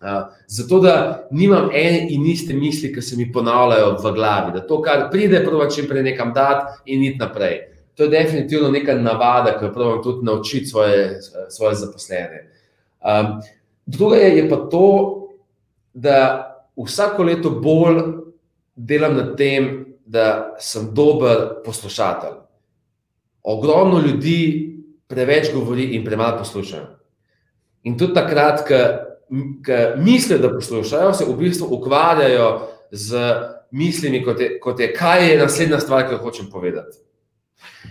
uh, 0.00 0.32
zato, 0.48 0.80
da 0.80 0.96
nimam 1.30 1.68
ene 1.68 2.06
in 2.08 2.24
iste 2.32 2.56
misli, 2.56 2.88
ki 2.94 3.04
se 3.04 3.20
mi 3.20 3.28
ponavljajo 3.32 3.98
v 4.00 4.14
glavi, 4.16 4.56
da 4.56 4.64
to, 4.64 4.80
kar 4.82 5.10
pride, 5.12 5.44
prvo 5.44 5.68
čim 5.68 5.92
prej 5.92 6.08
nekam 6.08 6.32
dati 6.32 6.80
in 6.96 7.04
iti 7.04 7.20
naprej. 7.20 7.73
To 7.94 8.02
je 8.02 8.10
definitivno 8.10 8.70
neka 8.70 8.94
navada, 8.94 9.58
ki 9.58 9.64
jo 9.64 9.72
pravim 9.72 10.02
tudi 10.02 10.24
naučiti 10.26 10.66
svoje, 10.66 11.20
svoje 11.48 11.74
zaposlene. 11.74 12.50
Um, 13.00 13.40
Druga 13.86 14.16
je, 14.16 14.36
je 14.36 14.48
pa 14.48 14.56
to, 14.56 15.20
da 15.94 16.16
vsako 16.76 17.22
leto 17.22 17.50
bolj 17.50 18.00
delam 18.76 19.16
na 19.16 19.36
tem, 19.36 19.84
da 20.06 20.54
sem 20.58 20.88
dober 20.94 21.62
poslušatelj. 21.64 22.36
Ogromno 23.42 24.00
ljudi 24.00 24.70
preveč 25.06 25.52
govori 25.54 25.84
in 25.96 26.04
premalo 26.04 26.38
poslušajo. 26.38 26.86
In 27.82 27.98
tudi 27.98 28.14
takrat, 28.14 28.64
ko 28.68 30.00
mislijo, 30.00 30.38
da 30.38 30.52
poslušajo, 30.54 31.12
se 31.14 31.24
v 31.28 31.36
bistvu 31.36 31.68
ukvarjajo 31.70 32.68
z 32.90 33.20
mislimi, 33.70 34.24
kot 34.24 34.40
je, 34.40 34.58
kot 34.60 34.80
je 34.80 34.92
kaj 34.94 35.30
je 35.30 35.38
naslednja 35.38 35.80
stvar, 35.80 36.08
ki 36.08 36.14
jo 36.14 36.22
hočem 36.24 36.48
povedati. 36.52 36.98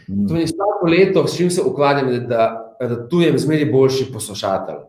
Mm. 0.07 0.27
To 0.27 0.35
je 0.35 0.45
vsako 0.45 0.87
leto, 0.87 1.27
s 1.27 1.37
čim 1.37 1.51
se 1.51 1.61
ukvarjam, 1.61 2.27
da 2.27 2.75
ratujem 2.79 3.39
zmeri 3.39 3.71
boljši 3.71 4.11
poslušatelj. 4.13 4.81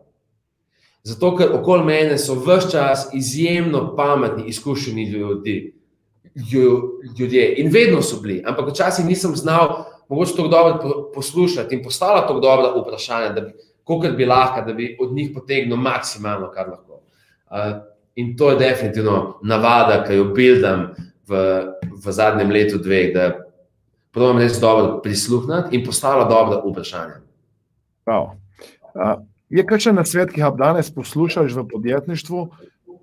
Zato, 1.03 1.35
ker 1.37 1.51
okoli 1.53 1.85
mene 1.85 2.17
so 2.17 2.33
vse 2.33 2.71
čas 2.71 3.09
izjemno 3.13 3.95
pametni, 3.95 4.47
izkušeni 4.49 5.03
ljudi, 5.09 5.73
ljudje. 7.19 7.53
In 7.57 7.69
vedno 7.71 8.01
so 8.01 8.17
bili, 8.21 8.43
ampak 8.45 8.71
včasih 8.71 9.05
nisem 9.05 9.35
znal, 9.35 9.85
mogoče 10.09 10.35
tako 10.35 10.47
dobro 10.47 11.11
poslušati 11.13 11.75
in 11.75 11.83
postala 11.83 12.27
tako 12.27 12.39
dobra 12.39 12.73
vprašanja, 12.81 13.29
da 13.29 13.41
bi, 13.41 13.53
kolikor 13.83 14.17
bi 14.17 14.25
lahko, 14.25 14.65
da 14.67 14.73
bi 14.73 14.97
od 14.99 15.13
njih 15.13 15.31
potegnil 15.33 15.77
maksimalno, 15.77 16.51
kar 16.51 16.69
lahko. 16.69 17.01
Uh, 17.49 17.77
in 18.15 18.37
to 18.37 18.49
je 18.49 18.57
definitivno 18.57 19.39
navada, 19.43 20.03
ki 20.03 20.15
jo 20.15 20.25
buildam 20.33 20.87
v, 21.27 21.37
v 22.05 22.11
zadnjem 22.11 22.51
letu, 22.51 22.77
dveh, 22.77 23.13
da 23.13 23.44
pravim 24.15 24.39
res 24.39 24.59
dobro 24.59 24.99
prisluhniti 25.03 25.75
in 25.75 25.83
postala 25.85 26.23
dobra 26.29 26.61
vprašanja. 26.63 27.19
Prav. 28.05 28.31
Je 29.49 29.65
kakšen 29.67 29.95
nasvet, 29.99 30.31
ki 30.31 30.41
ga 30.41 30.53
danes 30.55 30.89
poslušaš 30.93 31.53
v 31.53 31.67
podjetništvu 31.67 32.47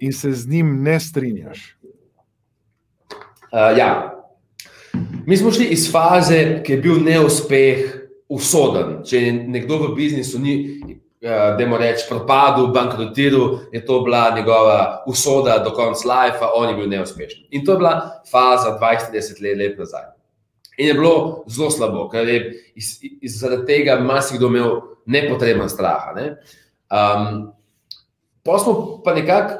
in 0.00 0.12
se 0.12 0.32
z 0.32 0.48
njim 0.48 0.82
ne 0.82 0.98
strinjaš? 1.00 1.76
Uh, 3.52 3.76
ja. 3.78 4.18
Mi 5.26 5.36
smo 5.36 5.52
šli 5.52 5.68
iz 5.76 5.90
faze, 5.92 6.62
ki 6.64 6.72
je 6.72 6.80
bil 6.80 7.04
neuspeh 7.04 7.92
usoden. 8.28 9.02
Če 9.04 9.20
je 9.20 9.32
nekdo 9.32 9.78
v 9.84 9.92
biznisu, 9.96 10.40
ni, 10.40 10.56
da 11.22 11.66
mu 11.68 11.78
reče, 11.78 12.08
propadel, 12.08 12.72
bankrotiral, 12.74 13.58
je 13.72 13.84
to 13.86 14.00
bila 14.00 14.32
njegova 14.36 15.04
usoda 15.06 15.58
do 15.64 15.70
konca 15.70 16.02
života, 16.02 16.50
on 16.54 16.68
je 16.68 16.74
bil 16.74 16.88
neuspešen. 16.88 17.44
In 17.50 17.64
to 17.64 17.76
je 17.76 17.78
bila 17.78 18.22
faza 18.30 18.78
20-30 18.80 19.42
let, 19.42 19.58
let 19.58 19.78
nazaj. 19.78 20.21
In 20.76 20.88
je 20.88 20.94
bilo 20.94 21.44
zelo 21.46 21.70
slabo, 21.70 22.06
ker 22.08 22.28
je 22.28 22.38
iz, 22.74 22.98
iz, 23.20 23.40
zaradi 23.40 23.66
tega 23.68 23.98
marsikdo 24.00 24.48
imel 24.48 24.78
nepotreben 25.06 25.68
strah. 25.68 26.12
Ne? 26.16 26.26
Um, 26.88 27.52
pa 28.42 28.58
smo 28.58 29.02
pa 29.04 29.14
nekako 29.14 29.58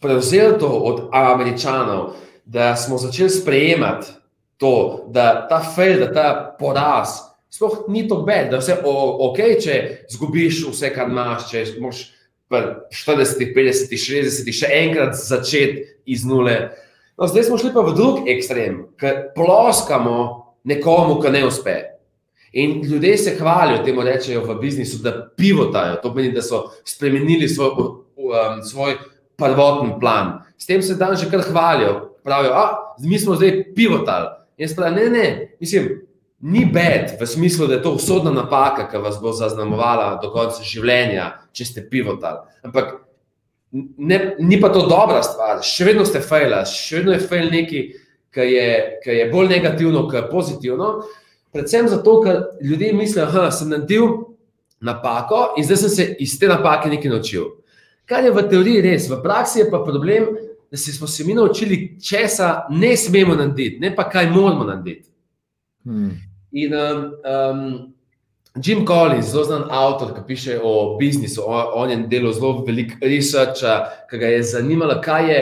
prevzeli 0.00 0.58
to 0.58 0.68
od 0.68 1.08
američanov, 1.12 2.14
da 2.44 2.76
smo 2.76 2.98
začeli 2.98 3.30
sprejemati 3.30 4.06
to, 4.56 5.04
da 5.08 5.48
ta 5.48 5.60
fail, 5.74 6.00
da 6.00 6.12
ta 6.12 6.56
poraz. 6.58 7.08
Sploh 7.50 7.84
ni 7.88 8.08
to 8.08 8.22
bed, 8.22 8.50
da 8.50 8.58
vse 8.58 8.80
ok, 8.84 9.38
če 9.62 9.74
zgubiš 10.10 10.64
vse, 10.68 10.90
kar 10.94 11.08
imaš, 11.08 11.46
če 11.50 11.64
moš 11.80 12.08
v 12.50 12.60
40, 12.92 13.52
50, 13.54 13.94
60, 13.94 14.50
še 14.52 14.70
enkrat 14.82 15.14
začeti 15.18 15.84
iz 16.10 16.24
nule. 16.26 16.56
No, 17.16 17.26
zdaj 17.26 17.44
smo 17.46 17.58
šli 17.58 17.70
pa 17.74 17.84
v 17.86 17.94
drug 17.94 18.28
ekstrem, 18.28 18.80
ker 18.98 19.28
ploskamo 19.36 20.16
nekomu, 20.66 21.20
ki 21.22 21.30
ne 21.30 21.44
uspe. 21.46 21.76
In 22.54 22.80
ljudje 22.86 23.18
se 23.18 23.36
hvalijo, 23.38 23.82
temu 23.84 24.02
rečejo 24.02 24.44
v 24.46 24.54
biznisu, 24.60 25.02
da 25.02 25.12
pivotajo. 25.36 25.98
To 26.02 26.10
pomeni, 26.10 26.32
da 26.34 26.42
so 26.42 26.68
spremenili 26.86 27.48
svoj, 27.48 27.70
um, 28.16 28.62
svoj 28.62 28.98
prvotni 29.36 29.94
plan. 30.00 30.38
S 30.58 30.66
tem 30.66 30.82
se 30.82 30.94
dan 30.94 31.16
že 31.16 31.30
kar 31.30 31.42
hvalijo. 31.42 32.14
Pravijo, 32.24 32.50
da 32.98 33.08
mi 33.08 33.18
smo 33.18 33.34
zdaj 33.34 33.74
pivotali. 33.74 34.28
Jaz 34.56 34.74
pravim, 34.76 34.94
ne, 34.94 35.10
ne, 35.10 35.56
mislim, 35.60 36.06
ni 36.40 36.64
bed, 36.64 37.16
v 37.20 37.26
smislu, 37.26 37.66
da 37.66 37.74
je 37.74 37.82
to 37.82 37.90
usodna 37.90 38.30
napaka, 38.30 38.88
ki 38.90 38.98
vas 39.02 39.18
bo 39.20 39.32
zaznamovala 39.32 40.18
do 40.22 40.30
konca 40.30 40.62
življenja, 40.62 41.30
če 41.52 41.64
ste 41.64 41.84
pivotali. 41.90 42.44
Ampak 42.62 42.92
ne, 43.98 44.36
ni 44.38 44.60
pa 44.60 44.68
to 44.68 44.86
dobra 44.86 45.22
stvar, 45.22 45.62
še 45.66 45.88
vedno 45.88 46.06
ste 46.06 46.22
fejla, 46.22 46.62
še 46.68 47.00
vedno 47.00 47.14
je 47.14 47.22
fejl 47.26 47.50
nekaj, 47.52 47.84
ki 48.34 48.46
je, 48.50 48.68
ki 49.02 49.18
je 49.18 49.26
bolj 49.30 49.50
negativno, 49.50 50.06
kot 50.10 50.30
pozitivno. 50.30 50.94
Predvsem 51.54 51.88
zato, 51.90 52.16
ker 52.22 52.40
ljudje 52.62 52.92
mislijo, 52.94 53.28
da 53.34 53.50
sem 53.54 53.70
naredil 53.70 54.08
napako 54.84 55.54
in 55.58 55.66
zdaj 55.66 55.78
sem 55.84 55.92
se 55.92 56.06
iz 56.22 56.34
te 56.38 56.50
napake 56.50 56.90
nekaj 56.90 57.12
naučil. 57.12 57.52
Kar 58.10 58.26
je 58.26 58.34
v 58.34 58.42
teoriji 58.50 58.82
res, 58.84 59.06
v 59.08 59.20
praksi 59.22 59.62
je 59.62 59.68
pa 59.70 59.80
problem, 59.86 60.26
da 60.70 60.78
se 60.78 60.92
smo 60.92 61.06
se 61.06 61.24
mi 61.24 61.34
naučili, 61.34 61.96
česa 62.02 62.66
ne 62.70 62.96
smemo 62.96 63.34
narediti, 63.38 63.78
ne 63.80 63.94
pa 63.96 64.08
kaj 64.10 64.30
moramo 64.30 64.64
narediti. 64.64 65.08
Hmm. 65.84 66.10
In 66.52 66.74
um, 66.74 67.04
um, 67.24 67.93
Jim 68.62 68.86
Collins, 68.86 69.32
zelo 69.32 69.44
znan 69.44 69.64
avtor, 69.70 70.12
ki 70.14 70.20
piše 70.26 70.60
o 70.62 70.96
biznisu, 70.98 71.42
on 71.74 71.90
je 71.90 71.96
delal 72.06 72.32
zelo 72.32 72.62
veliko 72.66 72.94
researcha, 73.02 73.88
ki 74.10 74.18
ga 74.18 74.30
je 74.30 74.42
zanimalo, 74.46 75.00
kaj, 75.02 75.30
je, 75.30 75.40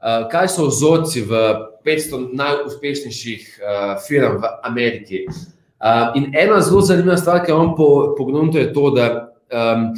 uh, 0.00 0.24
kaj 0.32 0.48
so 0.54 0.70
vzorci 0.70 1.26
v 1.28 1.42
500 1.84 2.32
najuspešnejših 2.32 3.60
uh, 3.60 3.92
firm 4.06 4.40
v 4.40 4.52
Ameriki. 4.64 5.26
Uh, 5.28 6.16
in 6.16 6.32
ena 6.32 6.62
zelo 6.64 6.80
zanimiva 6.80 7.18
stvar, 7.20 7.44
ki 7.44 7.52
je 7.52 7.58
on 7.60 7.74
pogledal, 7.76 8.48
je 8.56 8.72
to, 8.72 8.88
da 8.96 9.06
um, 9.52 9.92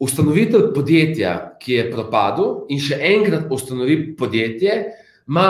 ustanovitelj 0.00 0.72
podjetja, 0.72 1.36
ki 1.60 1.76
je 1.76 1.86
propadel, 1.92 2.64
in 2.72 2.80
še 2.80 2.96
enkrat 3.12 3.52
ustanovi 3.52 4.16
podjetje, 4.16 4.80
ima 5.28 5.48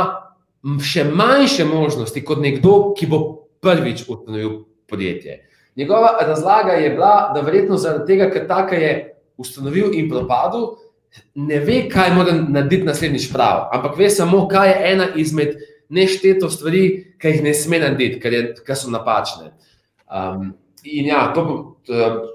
še 0.83 1.07
manjše 1.07 1.71
možnosti 1.71 2.27
kot 2.27 2.43
nekdo, 2.43 2.97
ki 2.99 3.07
bo 3.07 3.25
prvič 3.63 4.09
ustanovil 4.09 4.65
podjetje. 4.91 5.54
Njegova 5.77 6.17
razlaga 6.21 6.73
je 6.73 6.91
bila, 6.91 7.33
da 7.35 7.41
verjetno 7.41 7.77
zaradi 7.77 8.07
tega, 8.07 8.31
ker 8.31 8.47
tako 8.49 8.75
je 8.75 8.91
ustanovil 9.37 9.95
in 9.95 10.11
propadel, 10.11 10.69
ne 11.35 11.59
ve, 11.61 11.85
kaj 11.91 12.15
mora 12.15 12.33
narediti 12.33 12.87
naslednjič 12.87 13.33
prav, 13.33 13.69
ampak 13.73 13.99
ve 13.99 14.11
samo, 14.11 14.49
kaj 14.49 14.69
je 14.71 14.93
ena 14.93 15.09
izmed 15.17 15.57
neštetov 15.89 16.51
stvari, 16.51 16.85
ki 17.19 17.29
jih 17.29 17.43
ne 17.43 17.55
sme 17.55 17.79
narediti, 17.83 18.21
ker, 18.23 18.33
je, 18.33 18.43
ker 18.67 18.79
so 18.79 18.91
napačne. 18.91 19.53
Um, 20.11 20.53
in 20.85 21.11
ja, 21.11 21.27
to, 21.35 21.45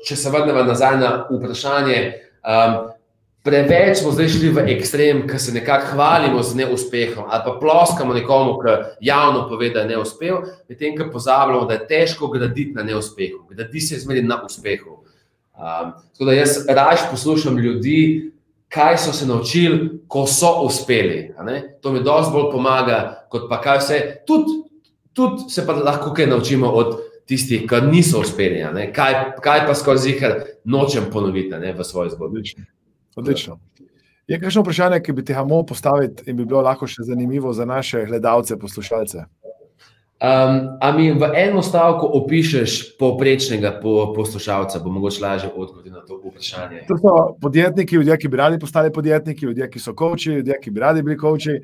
če 0.06 0.16
se 0.16 0.32
vrnemo 0.32 0.64
nazaj 0.68 1.00
na 1.00 1.12
vprašanje, 1.30 2.00
um, 2.44 2.78
Preveč 3.44 4.02
smo 4.02 4.12
zdaj 4.12 4.28
šli 4.34 4.50
v 4.52 4.64
ekstrem, 4.74 5.22
ki 5.28 5.38
se 5.40 5.54
nekako 5.56 5.94
hvalimo 5.94 6.42
z 6.44 6.58
neuspehom, 6.60 7.24
ali 7.28 7.44
pa 7.46 7.54
ploskamo 7.62 8.14
nekomu, 8.14 8.58
ki 8.60 8.74
javno 9.08 9.46
pove, 9.50 9.70
da 9.72 9.86
je 9.86 9.94
neuspel, 9.94 10.42
medtem 10.70 10.98
ko 10.98 11.08
pozabljamo, 11.14 11.66
da 11.66 11.78
je 11.78 11.86
težko 11.88 12.28
graditi 12.28 12.76
na 12.76 12.84
neuspehu, 12.84 13.46
graditi 13.50 13.82
se 13.82 14.00
zmeri 14.00 14.22
na 14.22 14.42
uspehu. 14.46 15.00
Um, 15.56 15.94
tako 16.14 16.26
da 16.26 16.34
jaz 16.34 16.66
raje 16.68 17.08
poslušam 17.12 17.58
ljudi, 17.58 18.32
kaj 18.70 18.98
so 18.98 19.14
se 19.14 19.26
naučili, 19.26 20.02
ko 20.08 20.28
so 20.28 20.62
uspeli. 20.66 21.34
To 21.82 21.92
mi 21.92 22.04
dosti 22.04 22.34
bolj 22.34 22.52
pomaga, 22.52 23.26
kot 23.30 23.50
pa 23.50 23.62
kaj 23.62 23.78
vse. 23.78 24.00
Tudi 24.28 24.60
tud 25.14 25.48
se 25.52 25.66
pa 25.66 25.74
lahko 25.74 26.14
kaj 26.14 26.28
naučimo 26.28 26.68
od 26.68 26.98
tistih, 27.28 27.64
ki 27.70 27.82
niso 27.92 28.20
uspeli. 28.20 28.64
Kaj, 28.94 29.16
kaj 29.42 29.66
pa 29.68 29.76
skozi 29.76 30.12
jih 30.12 30.24
nočem 30.64 31.08
ponoviti 31.12 31.56
ne, 31.56 31.74
v 31.74 31.84
svoji 31.84 32.12
zgodbi. 32.14 32.44
Odlično. 33.20 33.60
Je 34.30 34.38
kakšno 34.40 34.62
vprašanje, 34.62 35.00
ki 35.02 35.14
bi 35.18 35.26
ti 35.26 35.34
ga 35.34 35.44
mogel 35.44 35.66
postaviti 35.74 36.30
in 36.30 36.38
bi 36.38 36.46
bilo 36.46 36.62
lahko 36.62 36.88
še 36.88 37.04
zanimivo 37.08 37.54
za 37.54 37.66
naše 37.66 38.06
gledalce, 38.06 38.58
poslušalce? 38.62 39.26
Um, 40.20 40.76
a 40.84 40.92
mi 40.92 41.14
v 41.16 41.30
enem 41.32 41.64
stavku 41.64 42.04
opišuješ 42.04 42.98
povprečnega 43.00 43.72
po, 43.80 44.12
poslušalca, 44.12 44.82
bo 44.84 44.92
mogoče 44.92 45.24
lažje 45.24 45.50
odgovoriti 45.56 45.94
na 45.96 46.04
to 46.04 46.20
vprašanje. 46.20 46.84
To 46.88 46.98
so 47.00 47.14
podjetniki, 47.42 47.96
ljudje, 47.96 48.18
ki 48.20 48.28
bi 48.28 48.38
radi 48.38 48.60
postali 48.60 48.92
podjetniki, 48.94 49.46
ljudje, 49.46 49.70
ki 49.72 49.80
so 49.80 49.96
koči, 49.96 50.34
ljudje, 50.42 50.60
ki 50.62 50.72
bi 50.76 50.84
radi 50.84 51.02
bili 51.08 51.18
koči. 51.18 51.56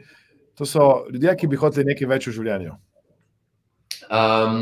To 0.56 0.66
so 0.66 1.04
ljudje, 1.12 1.36
ki 1.36 1.52
bi 1.52 1.60
hoteli 1.60 1.92
nekaj 1.92 2.08
več 2.08 2.30
v 2.32 2.34
življenju. 2.38 2.78
Um, 4.08 4.58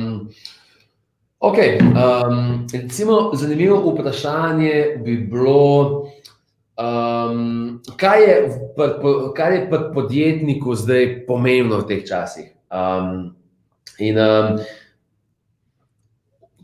okay, 1.37 1.77
um, 1.79 2.65
recimo, 2.73 3.29
zanimivo 3.37 3.77
vprašanje 3.93 5.03
bi 5.05 5.21
bilo. 5.29 6.09
Um, 6.73 7.81
kaj, 7.97 8.21
je, 8.21 8.35
kaj 9.35 9.55
je 9.55 9.65
pri 9.69 9.79
podjetniku 9.93 10.73
zdaj 10.75 11.25
pomembno 11.27 11.83
v 11.83 11.87
teh 11.87 12.01
časih? 12.07 12.49
Um, 12.73 13.35
in, 14.01 14.17
um, 14.17 14.57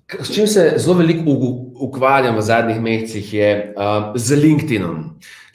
s 0.09 0.33
čim 0.33 0.47
se 0.47 0.73
zelo 0.81 0.97
veliko 0.97 1.35
ukvarjam 1.85 2.37
v 2.37 2.41
zadnjih 2.41 2.81
mesecih, 2.81 3.33
je 3.33 3.51
um, 3.77 4.17
z 4.17 4.35
LinkedInom. 4.35 4.97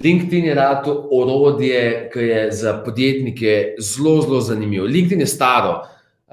LinkedIn 0.05 0.45
je 0.45 0.55
rado 0.55 0.95
orodje, 1.11 2.11
ki 2.12 2.21
je 2.21 2.53
za 2.53 2.79
podjetnike 2.85 3.75
zelo, 3.79 4.21
zelo 4.23 4.40
zanimivo. 4.40 4.87
LinkedIn 4.87 5.21
je 5.21 5.27
staro, 5.27 5.83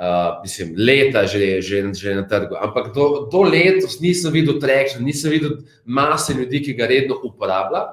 uh, 0.02 0.42
mislim, 0.42 0.74
leta 0.78 1.26
že, 1.26 1.62
že, 1.62 1.94
že 1.94 2.16
na 2.16 2.26
trgu, 2.28 2.58
ampak 2.58 2.94
do, 2.94 3.30
do 3.32 3.42
letos 3.46 4.00
nisem 4.02 4.34
videl 4.34 4.58
traction, 4.60 5.06
nisem 5.06 5.32
videl 5.32 5.62
mase 5.86 6.34
ljudi, 6.34 6.64
ki 6.66 6.74
ga 6.74 6.90
redno 6.90 7.20
uporablja. 7.24 7.86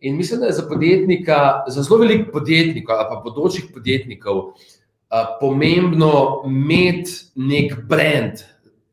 In 0.00 0.16
mislim, 0.16 0.40
da 0.40 0.46
je 0.46 0.58
za 0.58 0.66
podjetnika, 0.68 1.64
za 1.68 1.82
zelo 1.82 2.00
veliko 2.00 2.32
podjetnikov, 2.32 3.04
pa 3.10 3.20
bodočih 3.24 3.68
podjetnikov, 3.74 4.38
uh, 4.56 5.36
pomembno 5.40 6.42
imeti 6.48 7.20
nek 7.36 7.76
brand, 7.88 8.40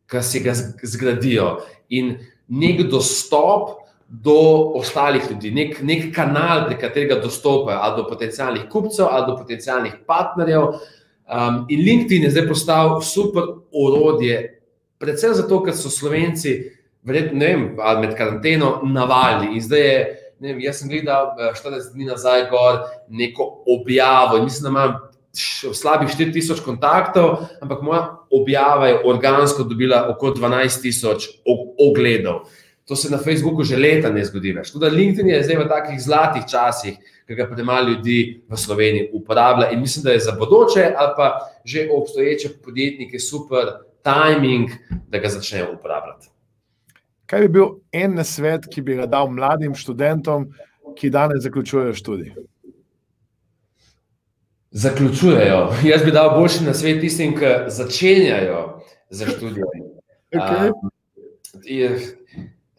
ki 0.10 0.22
si 0.26 0.44
ga 0.44 0.54
zgradijo 0.84 1.60
in 1.90 2.18
nek 2.50 2.84
dostop 2.90 3.78
do 4.10 4.34
ostalih 4.76 5.22
ljudi, 5.30 5.52
nek, 5.54 5.84
nek 5.86 6.08
kanal, 6.16 6.64
prek 6.66 6.80
katerega 6.82 7.20
dostopajo 7.22 7.78
ali 7.78 8.02
do 8.02 8.08
potencijalnih 8.10 8.64
kupcev 8.72 9.06
ali 9.06 9.28
do 9.28 9.36
potencijalnih 9.38 10.00
partnerjev. 10.08 10.80
Um, 11.30 11.66
in 11.70 11.84
LinkedIn 11.86 12.24
je 12.26 12.32
zdaj 12.34 12.48
postal 12.50 13.02
super 13.06 13.44
orodje, 13.70 14.40
predvsem 14.98 15.36
zato, 15.38 15.62
ker 15.64 15.76
so 15.78 15.92
Slovenci, 15.94 16.56
verjetno, 17.06 17.38
ne 17.40 17.52
vem, 17.52 17.68
ali 17.80 18.08
med 18.08 18.16
karanteno, 18.18 18.80
navali. 18.84 19.54
In 19.54 19.62
zdaj 19.62 19.86
je 19.86 20.00
ne 20.40 20.54
vem, 20.54 20.62
jaz 20.64 20.80
sem 20.80 20.90
gledal 20.90 21.34
40 21.38 21.76
eh, 21.76 21.92
dni 21.94 22.08
nazaj 22.08 22.48
gor 22.52 22.84
neko 23.10 23.48
objavo 23.68 24.38
in 24.38 24.48
mislim, 24.48 24.64
da 24.64 24.70
imam 24.70 24.96
slabih 25.76 26.10
4000 26.10 26.64
kontaktov, 26.66 27.46
ampak 27.62 27.82
moja 27.86 28.02
objava 28.32 28.88
je 28.88 29.02
organsko 29.06 29.64
dobila 29.64 30.08
okoli 30.10 30.42
12000 30.42 31.28
ogledov. 31.90 32.48
To 32.90 32.96
se 32.96 33.10
na 33.12 33.18
Facebooku 33.18 33.64
že 33.64 33.78
leta 33.78 34.10
ne 34.10 34.24
zgodi 34.26 34.50
več. 34.58 34.72
Tudi 34.74 34.90
LinkedIn 34.90 35.28
je 35.30 35.44
zdaj 35.46 35.58
v 35.60 35.66
takih 35.70 36.00
zlatih 36.02 36.46
časih, 36.50 36.96
ki 37.30 37.38
ga 37.38 37.46
premalo 37.46 37.92
ljudi 37.92 38.42
v 38.50 38.58
Sloveniji 38.58 39.12
uporablja 39.14 39.68
in 39.70 39.84
mislim, 39.86 40.08
da 40.08 40.16
je 40.16 40.24
za 40.26 40.34
bodoče 40.34 40.88
ali 40.98 41.14
pa 41.18 41.28
že 41.66 41.86
obstoječe 41.94 42.50
podjetnike 42.66 43.20
super 43.20 43.70
timing, 44.02 44.74
da 45.06 45.22
ga 45.22 45.30
začnejo 45.30 45.76
uporabljati. 45.78 46.34
Kaj 47.30 47.46
bi 47.46 47.54
bil 47.60 47.70
en 47.94 48.18
svet, 48.26 48.66
ki 48.66 48.82
bi 48.82 48.98
ga 48.98 49.06
dal 49.06 49.30
mladim 49.30 49.78
študentom, 49.78 50.50
ki 50.98 51.14
danes 51.14 51.46
zaključujejo 51.46 51.94
študij? 51.94 52.34
Zaključujejo. 54.72 55.62
Jaz 55.86 56.02
bi 56.06 56.12
dal 56.12 56.34
boljši 56.40 56.66
na 56.66 56.74
svet 56.74 57.06
tistim, 57.06 57.38
ki 57.38 57.70
začenjajo 57.70 58.82
za 59.10 59.30
študijem. 59.30 59.78
Okay. 60.30 60.70
Um, 60.70 60.92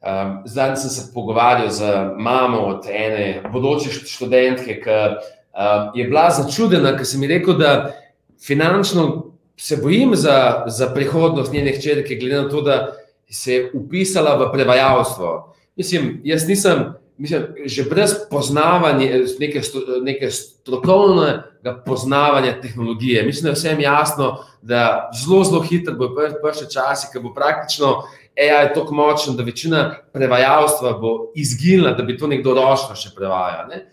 um, 0.00 0.42
zdaj 0.46 0.76
sem 0.76 0.90
se 0.90 1.12
pogovarjal 1.14 1.70
z 1.70 1.92
mamo 2.18 2.58
od 2.58 2.86
ene 2.90 3.42
bodoče 3.52 3.90
študentke, 3.90 4.80
ki 4.80 4.90
um, 4.90 5.90
je 5.94 6.04
bila 6.08 6.30
začudena, 6.30 6.96
ker 6.96 7.06
sem 7.06 7.22
ji 7.22 7.28
rekel, 7.28 7.58
da 7.58 7.92
finančno 8.40 9.32
se 9.56 9.76
bojim 9.76 10.16
za, 10.16 10.64
za 10.66 10.88
prihodnost 10.94 11.52
njene 11.52 11.72
hčerke, 11.76 12.16
glede 12.16 12.42
na 12.42 12.48
to, 12.48 12.62
da 12.62 12.92
se 13.30 13.54
je 13.54 13.70
upisala 13.74 14.36
v 14.36 14.52
prevajalstvo. 14.52 15.54
Mislim, 15.76 16.20
jaz 16.24 16.48
nisem, 16.48 16.94
mislim, 17.20 17.42
že 17.64 17.84
brez 17.84 18.14
poznavanja, 18.30 19.10
neke, 19.38 19.60
neke 20.02 20.30
strokovnega 20.30 21.82
poznavanja 21.86 22.60
tehnologije. 22.60 23.22
Mislim, 23.22 23.42
da 23.42 23.48
je 23.50 23.54
vsem 23.54 23.80
jasno, 23.80 24.44
da 24.62 25.10
zelo, 25.24 25.44
zelo 25.44 25.62
hitro 25.62 25.94
bo 25.94 26.08
prišel 26.14 26.68
čas, 26.72 27.10
ki 27.12 27.20
bo 27.20 27.34
praktično 27.34 28.02
AI 28.40 28.72
tako 28.74 28.94
močen, 28.94 29.36
da 29.36 29.44
večina 29.44 29.96
prevajalstva 30.12 30.92
bo 30.98 31.32
izginila, 31.36 31.92
da 31.92 32.02
bi 32.02 32.16
to 32.18 32.26
nekdo 32.26 32.54
ročno 32.56 32.96
še 32.96 33.12
prevajal. 33.16 33.68
Ne? 33.68 33.84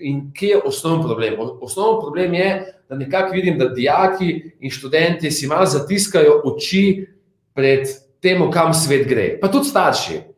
In 0.00 0.30
kje 0.32 0.54
je 0.54 0.62
osnovni 0.64 1.04
problem? 1.04 1.36
Osnovni 1.60 2.00
problem 2.00 2.34
je, 2.34 2.50
da 2.88 2.96
nekako 2.96 3.34
vidim, 3.36 3.58
da 3.58 3.68
dijaki 3.68 4.30
in 4.60 4.70
študenti 4.70 5.30
si 5.30 5.46
malo 5.46 5.66
zatiskajo 5.66 6.40
oči 6.48 7.06
pred 7.54 7.84
temu, 8.22 8.48
kam 8.50 8.72
svet 8.74 9.04
gre. 9.08 9.34
Pa 9.40 9.52
tudi 9.52 9.68
starši. 9.68 10.29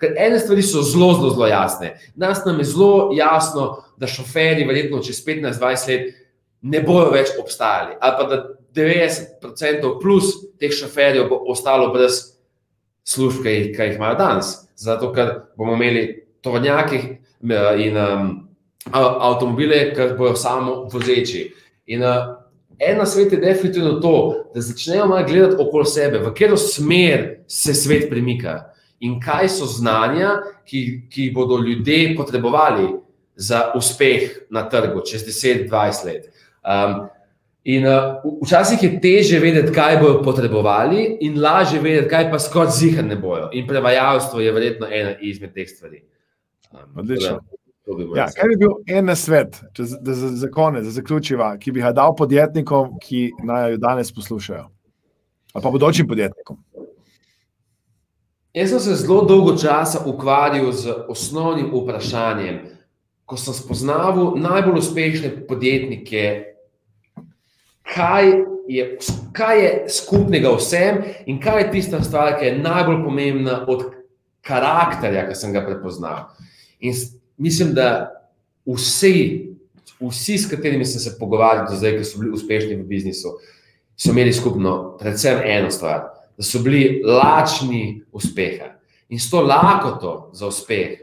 Ker 0.00 0.14
ene 0.16 0.38
stvari 0.40 0.62
so 0.64 0.80
zelo, 0.82 1.12
zelo, 1.14 1.30
zelo 1.30 1.46
jasne. 1.46 1.96
Nas 2.16 2.44
nam 2.44 2.58
je 2.58 2.64
zelo 2.64 3.10
jasno, 3.12 3.84
da 3.96 4.06
šoferji, 4.08 4.64
verjetno 4.64 5.02
čez 5.04 5.20
15-20 5.26 5.88
let, 5.88 6.14
ne 6.62 6.80
bodo 6.80 7.10
več 7.12 7.34
obstajali. 7.40 7.98
Ali 8.00 8.16
pa 8.18 8.24
da 8.30 8.38
90% 8.74 9.98
plus 10.00 10.32
teh 10.60 10.72
šoferjev 10.72 11.28
bo 11.28 11.42
ostalo 11.52 11.90
brez 11.92 12.22
služb, 13.04 13.42
ki 13.44 13.58
jih 13.76 13.96
imajo 13.98 14.16
danes. 14.16 14.54
Zato, 14.76 15.12
ker 15.12 15.34
bomo 15.58 15.76
imeli 15.76 16.06
tovornjake 16.40 17.02
in 17.84 17.98
um, 18.00 18.32
avtomobile, 18.92 19.90
ki 19.92 20.14
bojo 20.16 20.32
samo 20.38 20.86
vozeči. 20.92 21.50
In 21.92 22.06
uh, 22.08 22.38
ena 22.80 23.04
svet 23.06 23.36
je 23.36 23.42
definitivno 23.42 23.98
to, 24.00 24.16
da 24.54 24.64
začnejo 24.64 25.06
malo 25.06 25.26
gledati 25.28 25.60
okoli 25.60 25.86
sebe, 25.86 26.24
v 26.24 26.32
katero 26.32 26.56
smer 26.56 27.44
se 27.48 27.74
svet 27.74 28.08
premika 28.08 28.71
in 29.02 29.18
kaj 29.20 29.48
so 29.50 29.66
znanja, 29.66 30.36
ki, 30.68 30.82
ki 31.10 31.30
bodo 31.34 31.58
ljudje 31.62 32.14
potrebovali 32.16 32.88
za 33.36 33.72
uspeh 33.76 34.46
na 34.50 34.68
trgu 34.68 35.02
čez 35.06 35.26
10-20 35.26 36.06
let. 36.06 36.30
Um, 36.62 37.08
In 37.64 37.84
uh, 37.86 38.18
včasih 38.42 38.82
je 38.82 39.00
teže 39.00 39.38
vedeti, 39.38 39.70
kaj 39.72 40.00
bodo 40.00 40.22
potrebovali, 40.26 41.04
in 41.22 41.36
lažje 41.38 41.78
vedeti, 41.80 42.08
kaj 42.10 42.30
pa 42.32 42.40
skoraj 42.42 42.72
zihar 42.74 43.04
ne 43.06 43.14
bojo. 43.16 43.52
In 43.54 43.68
prevajalstvo 43.68 44.40
je 44.42 44.52
verjetno 44.52 44.88
ena 44.90 45.12
izmed 45.20 45.54
teh 45.54 45.68
stvari. 45.70 46.02
Um, 46.72 46.98
Odlično. 46.98 47.38
Bi 47.86 48.06
ja, 48.18 48.26
kaj 48.34 48.48
bi 48.48 48.56
bil 48.56 48.74
en 48.98 49.14
svet, 49.18 49.60
če, 49.74 49.86
da 50.02 50.14
za, 50.14 50.32
za 50.42 50.50
konec, 50.50 50.84
za 50.86 50.96
zaključiva, 50.98 51.52
ki 51.58 51.72
bi 51.74 51.82
ga 51.82 51.92
dal 51.94 52.14
podjetnikom, 52.18 52.96
ki 53.02 53.28
naj 53.46 53.72
jo 53.72 53.80
danes 53.82 54.12
poslušajo? 54.14 54.66
Ali 55.52 55.62
pa 55.62 55.70
bodočim 55.70 56.08
podjetnikom? 56.08 56.58
Jaz 58.52 58.68
sem 58.68 58.80
se 58.80 58.94
zelo 58.94 59.24
dolgo 59.24 59.56
časa 59.56 60.02
ukvarjal 60.06 60.72
z 60.72 60.92
osnovnim 61.08 61.70
vprašanjem. 61.72 62.58
Ko 63.24 63.36
sem 63.40 63.54
spoznal 63.56 64.34
najbolj 64.36 64.76
uspešne 64.82 65.30
podjetnike, 65.48 66.24
kaj 67.94 68.28
je, 68.68 68.84
kaj 69.32 69.64
je 69.64 69.70
skupnega 69.88 70.52
vsem 70.52 71.00
in 71.26 71.40
kaj 71.40 71.62
je 71.62 71.70
tista 71.72 72.02
stvar, 72.04 72.36
ki 72.36 72.50
je 72.50 72.58
najbolj 72.58 73.00
pomembna 73.06 73.62
od 73.64 73.88
karakterja, 74.44 75.24
ki 75.30 75.38
sem 75.38 75.56
ga 75.56 75.64
prepoznal. 75.64 76.28
In 76.80 76.92
mislim, 77.40 77.72
da 77.72 78.12
vsi, 78.68 79.48
vsi, 79.96 80.38
s 80.38 80.50
katerimi 80.50 80.84
sem 80.84 81.00
se 81.00 81.16
pogovarjal 81.16 81.70
do 81.70 81.80
zdaj, 81.80 81.96
ki 81.96 82.04
so 82.04 82.20
bili 82.20 82.36
uspešni 82.36 82.76
v 82.76 82.84
biznisu, 82.84 83.32
so 83.96 84.12
imeli 84.12 84.32
skupno 84.36 84.98
predvsem 85.00 85.40
eno 85.40 85.72
stvar, 85.72 86.11
da 86.42 86.46
so 86.46 86.58
bili 86.58 87.02
lačni 87.06 88.02
uspeha. 88.12 88.74
In 89.08 89.20
s 89.20 89.30
to 89.30 89.44
lakoto 89.46 90.30
za 90.34 90.50
uspeh, 90.50 90.98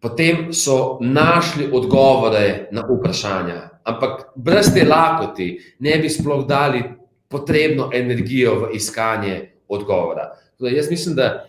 potem 0.00 0.52
so 0.52 0.98
našli 1.00 1.70
odgovore 1.72 2.68
na 2.72 2.84
vprašanja, 2.84 3.76
Ampak 3.86 4.34
brez 4.34 4.72
te 4.74 4.82
lakoti 4.82 5.60
ne 5.78 5.98
bi 6.02 6.10
sploh 6.10 6.42
dali 6.46 6.82
potrebno 7.30 7.90
energijo 7.94 8.54
v 8.60 8.74
iskanje 8.74 9.62
odgovora. 9.68 10.32
Torej, 10.58 10.74
jaz 10.76 10.90
mislim, 10.90 11.14
da 11.14 11.46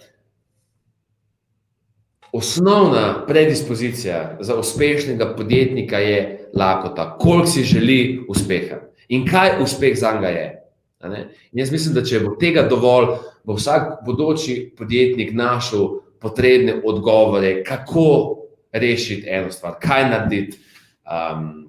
osnovna 2.32 3.26
predispozicija 3.28 4.38
za 4.40 4.56
uspešnega 4.56 5.34
podjetnika 5.36 5.98
je 5.98 6.50
lakota, 6.54 7.18
koliko 7.18 7.48
si 7.48 7.64
želi 7.64 8.26
uspeha 8.30 8.76
in 9.08 9.26
kaj 9.26 9.64
uspeh 9.64 9.98
za 9.98 10.12
njega 10.14 10.28
je. 10.28 10.57
Jaz 11.52 11.72
mislim, 11.72 11.94
da 11.94 12.02
če 12.06 12.24
bo 12.24 12.34
tega 12.42 12.66
dovolj, 12.70 13.12
bo 13.46 13.56
vsak 13.58 14.02
bodoči 14.06 14.74
podjetnik 14.78 15.34
našel 15.34 16.00
potrebne 16.20 16.80
odgovore, 16.86 17.62
kako 17.64 18.08
rešiti 18.74 19.30
eno 19.30 19.52
stvar, 19.52 19.78
kaj 19.82 20.10
narediti. 20.10 20.58
Um, 21.08 21.68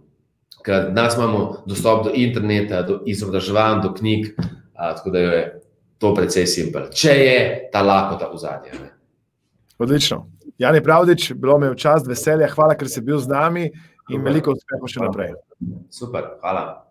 ker 0.65 0.91
danes 0.93 1.17
imamo 1.17 1.63
dostop 1.67 2.05
do 2.05 2.13
interneta, 2.15 2.83
do 2.83 3.03
izobraževanj, 3.07 3.83
do 3.83 3.93
knjig, 3.95 4.33
a, 4.75 4.95
tako 4.97 5.11
da 5.11 5.19
je 5.19 5.45
to 5.99 6.15
precej 6.15 6.47
simpel. 6.47 6.89
Če 6.93 7.15
je 7.15 7.39
ta 7.73 7.83
lakota 7.83 8.29
v 8.33 8.41
zadnje. 8.41 8.91
Odlično. 9.79 10.27
Jani 10.59 10.83
Pravdič, 10.83 11.33
bilo 11.39 11.59
mi 11.59 11.67
je 11.67 11.77
čast, 11.79 12.09
veselje, 12.09 12.49
hvala, 12.51 12.75
ker 12.75 12.91
si 12.91 13.01
bil 13.05 13.21
z 13.23 13.31
nami 13.31 13.69
in 14.11 14.25
veliko 14.25 14.57
uspeha 14.57 14.91
še 14.91 15.05
naprej. 15.05 15.33
Super, 15.95 16.35
hvala. 16.43 16.88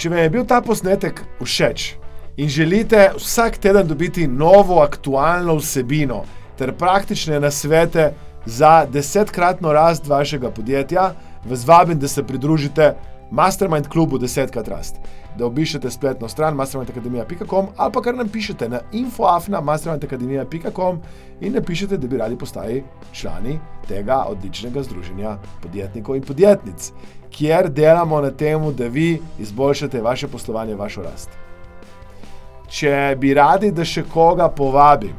Če 0.00 0.08
vam 0.08 0.22
je 0.22 0.30
bil 0.32 0.44
ta 0.48 0.62
posnetek 0.64 1.18
všeč 1.42 1.82
in 2.40 2.48
želite 2.48 3.10
vsak 3.18 3.58
teden 3.60 3.84
dobiti 3.84 4.24
novo, 4.24 4.78
aktualno 4.80 5.58
vsebino 5.58 6.22
ter 6.56 6.72
praktične 6.72 7.40
nasvete, 7.40 8.06
za 8.46 8.86
desetkratno 8.88 9.72
rast 9.76 10.06
vašega 10.08 10.50
podjetja, 10.50 11.10
vas 11.44 11.66
vabim, 11.68 11.98
da 12.00 12.08
se 12.08 12.24
pridružite 12.24 12.94
Mastermind 13.30 13.88
klubu 13.88 14.18
Desetkrat 14.18 14.68
rast. 14.68 14.96
Da 15.38 15.46
obišete 15.46 15.90
spletno 15.90 16.28
stran 16.28 16.54
mastermindacademija.com 16.54 17.66
ali 17.76 17.92
pa 17.92 18.02
kar 18.02 18.14
nam 18.14 18.28
pišete 18.28 18.68
na 18.68 18.80
infoafna.mastermindacademija.com 18.92 21.00
in 21.40 21.52
napišete, 21.52 21.96
da 21.96 22.08
bi 22.08 22.16
radi 22.16 22.38
postali 22.38 22.84
člani 23.12 23.58
tega 23.88 24.24
odličnega 24.28 24.82
združenja 24.82 25.36
podjetnikov 25.62 26.16
in 26.16 26.22
podjetnic, 26.22 26.92
kjer 27.30 27.70
delamo 27.70 28.20
na 28.20 28.30
tem, 28.30 28.74
da 28.76 28.86
vi 28.86 29.20
izboljšate 29.38 30.02
vaše 30.02 30.28
poslovanje, 30.28 30.74
vašo 30.74 31.02
rast. 31.02 31.30
Če 32.68 33.16
bi 33.18 33.34
radi, 33.34 33.72
da 33.74 33.84
še 33.84 34.04
koga 34.12 34.48
povabim, 34.48 35.16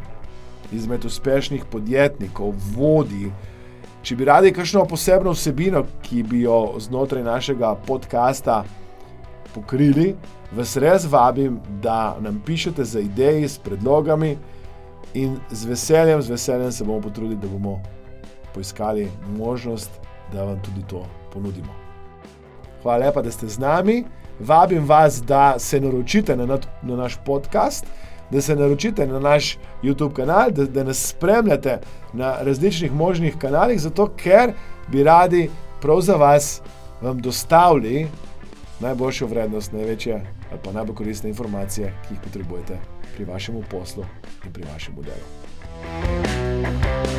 izmed 0.71 1.05
uspešnih 1.05 1.65
podjetnikov, 1.71 2.53
vodi. 2.75 3.31
Če 4.01 4.15
bi 4.15 4.25
radi 4.25 4.53
kakšno 4.55 4.85
posebno 4.87 5.33
vsebino, 5.35 5.83
ki 6.01 6.23
bi 6.23 6.45
jo 6.45 6.77
znotraj 6.79 7.23
našega 7.23 7.75
podcasta 7.87 8.63
pokrili, 9.55 10.15
vas 10.55 10.77
res 10.77 11.05
vabim, 11.11 11.59
da 11.81 12.17
nam 12.19 12.41
pišete 12.45 12.83
za 12.83 12.99
ideje 12.99 13.49
s 13.49 13.57
predlogami 13.57 14.37
in 15.13 15.37
z 15.51 15.65
veseljem, 15.65 16.21
z 16.21 16.29
veseljem 16.29 16.71
se 16.71 16.83
bomo 16.83 17.01
potrudili, 17.01 17.39
da 17.41 17.47
bomo 17.47 17.81
poiskali 18.53 19.07
možnost, 19.37 19.91
da 20.33 20.43
vam 20.43 20.61
tudi 20.61 20.87
to 20.87 21.05
ponudimo. 21.33 21.73
Hvala 22.83 23.05
lepa, 23.05 23.21
da 23.21 23.31
ste 23.31 23.47
z 23.47 23.59
nami. 23.59 24.03
Vabim 24.39 24.85
vas, 24.85 25.21
da 25.23 25.59
se 25.59 25.79
naročite 25.79 26.35
na, 26.35 26.57
na 26.81 26.95
naš 26.95 27.17
podcast 27.25 27.85
da 28.31 28.41
se 28.41 28.55
naročite 28.55 29.07
na 29.07 29.19
naš 29.19 29.57
YouTube 29.83 30.13
kanal, 30.13 30.51
da, 30.51 30.65
da 30.65 30.83
nas 30.83 31.07
spremljate 31.07 31.79
na 32.13 32.35
različnih 32.41 32.93
možnih 32.93 33.35
kanalih, 33.37 33.79
zato 33.79 34.07
ker 34.07 34.53
bi 34.87 35.03
radi 35.03 35.49
prav 35.81 36.01
za 36.01 36.15
vas 36.15 36.61
vam 37.01 37.19
dostavili 37.19 38.07
najboljšo 38.81 39.27
vrednost, 39.27 39.73
največje 39.73 40.21
ali 40.51 40.59
pa 40.63 40.71
najbolj 40.71 40.95
koristne 40.95 41.29
informacije, 41.29 41.93
ki 42.07 42.13
jih 42.13 42.23
potrebujete 42.23 42.79
pri 43.15 43.25
vašem 43.25 43.63
poslu 43.71 44.05
in 44.45 44.53
pri 44.53 44.63
vašem 44.73 44.95
delu. 44.95 45.27
thank 45.81 47.05
you 47.05 47.10